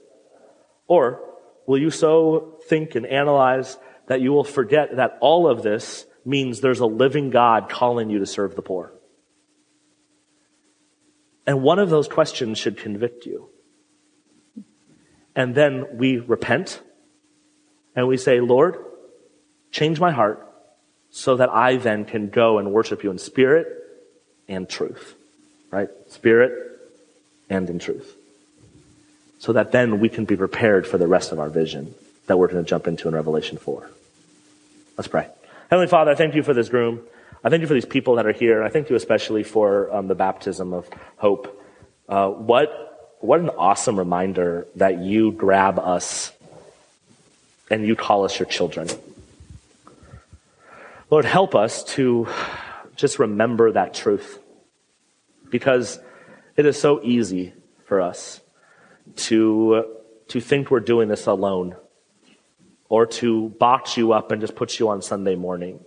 Or 0.87 1.21
will 1.67 1.77
you 1.77 1.91
so 1.91 2.59
think 2.67 2.95
and 2.95 3.05
analyze 3.05 3.77
that 4.07 4.21
you 4.21 4.31
will 4.31 4.43
forget 4.43 4.95
that 4.95 5.17
all 5.21 5.47
of 5.47 5.61
this 5.63 6.05
means 6.25 6.61
there's 6.61 6.79
a 6.79 6.85
living 6.85 7.29
God 7.29 7.69
calling 7.69 8.09
you 8.09 8.19
to 8.19 8.25
serve 8.25 8.55
the 8.55 8.61
poor? 8.61 8.93
And 11.47 11.63
one 11.63 11.79
of 11.79 11.89
those 11.89 12.09
questions 12.09 12.57
should 12.57 12.77
convict 12.77 13.25
you. 13.25 13.49
And 15.33 15.55
then 15.55 15.97
we 15.97 16.17
repent 16.17 16.81
and 17.95 18.07
we 18.07 18.17
say, 18.17 18.41
Lord, 18.41 18.77
change 19.71 19.99
my 19.99 20.11
heart 20.11 20.45
so 21.09 21.37
that 21.37 21.49
I 21.49 21.77
then 21.77 22.03
can 22.03 22.29
go 22.29 22.59
and 22.59 22.73
worship 22.73 23.03
you 23.03 23.11
in 23.11 23.17
spirit 23.17 23.67
and 24.49 24.67
truth. 24.67 25.15
Right? 25.71 25.89
Spirit 26.09 26.51
and 27.49 27.69
in 27.69 27.79
truth. 27.79 28.15
So 29.39 29.53
that 29.53 29.71
then 29.71 29.99
we 29.99 30.09
can 30.09 30.25
be 30.25 30.35
prepared 30.35 30.85
for 30.85 30.97
the 30.97 31.07
rest 31.07 31.31
of 31.31 31.39
our 31.39 31.49
vision 31.49 31.95
that 32.25 32.37
we're 32.37 32.47
going 32.47 32.63
to 32.63 32.69
jump 32.69 32.87
into 32.87 33.07
in 33.07 33.15
Revelation 33.15 33.57
4. 33.57 33.89
Let's 34.97 35.07
pray. 35.07 35.29
Heavenly 35.69 35.87
Father, 35.87 36.11
I 36.11 36.15
thank 36.15 36.35
you 36.35 36.43
for 36.43 36.53
this 36.53 36.73
room. 36.73 37.01
I 37.43 37.49
thank 37.49 37.61
you 37.61 37.67
for 37.67 37.73
these 37.73 37.85
people 37.85 38.15
that 38.15 38.25
are 38.25 38.31
here. 38.31 38.57
and 38.57 38.65
I 38.65 38.69
thank 38.69 38.89
you 38.89 38.95
especially 38.95 39.43
for 39.43 39.93
um, 39.93 40.07
the 40.07 40.15
baptism 40.15 40.73
of 40.73 40.89
hope. 41.17 41.61
Uh, 42.09 42.29
what, 42.29 43.17
what 43.19 43.39
an 43.39 43.49
awesome 43.49 43.97
reminder 43.97 44.67
that 44.75 44.99
you 44.99 45.31
grab 45.31 45.77
us 45.79 46.31
and 47.69 47.85
you 47.85 47.95
call 47.95 48.25
us 48.25 48.39
your 48.39 48.47
children. 48.47 48.87
Lord, 51.09 51.25
help 51.25 51.55
us 51.55 51.83
to 51.95 52.27
just 52.95 53.19
remember 53.19 53.71
that 53.71 53.93
truth 53.93 54.39
because 55.49 55.99
it 56.55 56.65
is 56.65 56.79
so 56.79 57.01
easy 57.03 57.53
for 57.85 58.01
us 58.01 58.41
to, 59.15 59.85
to 60.29 60.41
think 60.41 60.71
we're 60.71 60.79
doing 60.79 61.07
this 61.07 61.27
alone 61.27 61.75
or 62.89 63.05
to 63.05 63.49
box 63.49 63.95
you 63.95 64.11
up 64.11 64.31
and 64.31 64.41
just 64.41 64.55
put 64.55 64.79
you 64.79 64.89
on 64.89 65.01
Sunday 65.01 65.35
morning. 65.35 65.79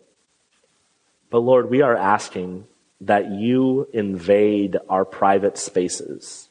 But 1.30 1.38
Lord, 1.38 1.70
we 1.70 1.80
are 1.80 1.96
asking 1.96 2.66
that 3.00 3.30
you 3.30 3.88
invade 3.92 4.76
our 4.88 5.04
private 5.04 5.56
spaces 5.56 6.48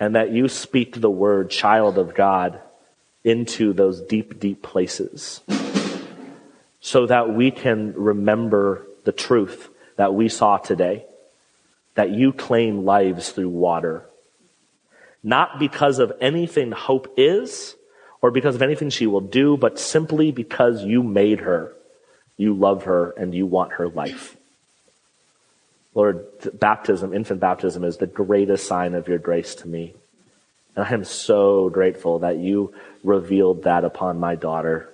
and 0.00 0.16
that 0.16 0.32
you 0.32 0.48
speak 0.48 1.00
the 1.00 1.10
word 1.10 1.50
child 1.50 1.98
of 1.98 2.14
God 2.14 2.60
into 3.24 3.72
those 3.72 4.00
deep, 4.00 4.40
deep 4.40 4.62
places 4.62 5.40
so 6.80 7.06
that 7.06 7.34
we 7.34 7.50
can 7.50 7.92
remember 7.94 8.86
the 9.04 9.12
truth 9.12 9.68
that 9.96 10.14
we 10.14 10.28
saw 10.28 10.56
today 10.58 11.04
that 11.94 12.10
you 12.10 12.32
claim 12.32 12.84
lives 12.84 13.30
through 13.30 13.48
water. 13.48 14.04
Not 15.22 15.58
because 15.58 15.98
of 15.98 16.12
anything 16.20 16.72
hope 16.72 17.14
is 17.16 17.76
or 18.20 18.30
because 18.30 18.54
of 18.54 18.62
anything 18.62 18.90
she 18.90 19.06
will 19.06 19.20
do, 19.20 19.56
but 19.56 19.78
simply 19.78 20.32
because 20.32 20.84
you 20.84 21.02
made 21.02 21.40
her, 21.40 21.72
you 22.42 22.54
love 22.54 22.84
her, 22.84 23.10
and 23.12 23.34
you 23.34 23.46
want 23.46 23.74
her 23.74 23.88
life. 23.88 24.36
Lord, 25.94 26.26
baptism, 26.54 27.14
infant 27.14 27.40
baptism 27.40 27.84
is 27.84 27.98
the 27.98 28.06
greatest 28.06 28.66
sign 28.66 28.94
of 28.94 29.08
your 29.08 29.18
grace 29.18 29.54
to 29.56 29.68
me. 29.68 29.94
And 30.74 30.84
I 30.84 30.92
am 30.92 31.04
so 31.04 31.68
grateful 31.68 32.20
that 32.20 32.38
you 32.38 32.74
revealed 33.04 33.64
that 33.64 33.84
upon 33.84 34.18
my 34.18 34.34
daughter. 34.34 34.88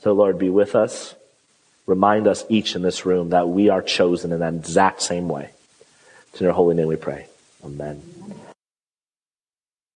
So 0.00 0.12
Lord, 0.12 0.38
be 0.38 0.48
with 0.48 0.74
us. 0.74 1.14
Remind 1.86 2.26
us 2.26 2.44
each 2.48 2.76
in 2.76 2.82
this 2.82 3.04
room 3.04 3.30
that 3.30 3.48
we 3.48 3.68
are 3.68 3.82
chosen 3.82 4.32
in 4.32 4.40
that 4.40 4.54
exact 4.54 5.02
same 5.02 5.28
way. 5.28 5.50
It's 6.30 6.40
in 6.40 6.44
your 6.44 6.54
holy 6.54 6.74
name 6.74 6.86
we 6.86 6.96
pray. 6.96 7.26
Amen. 7.64 8.00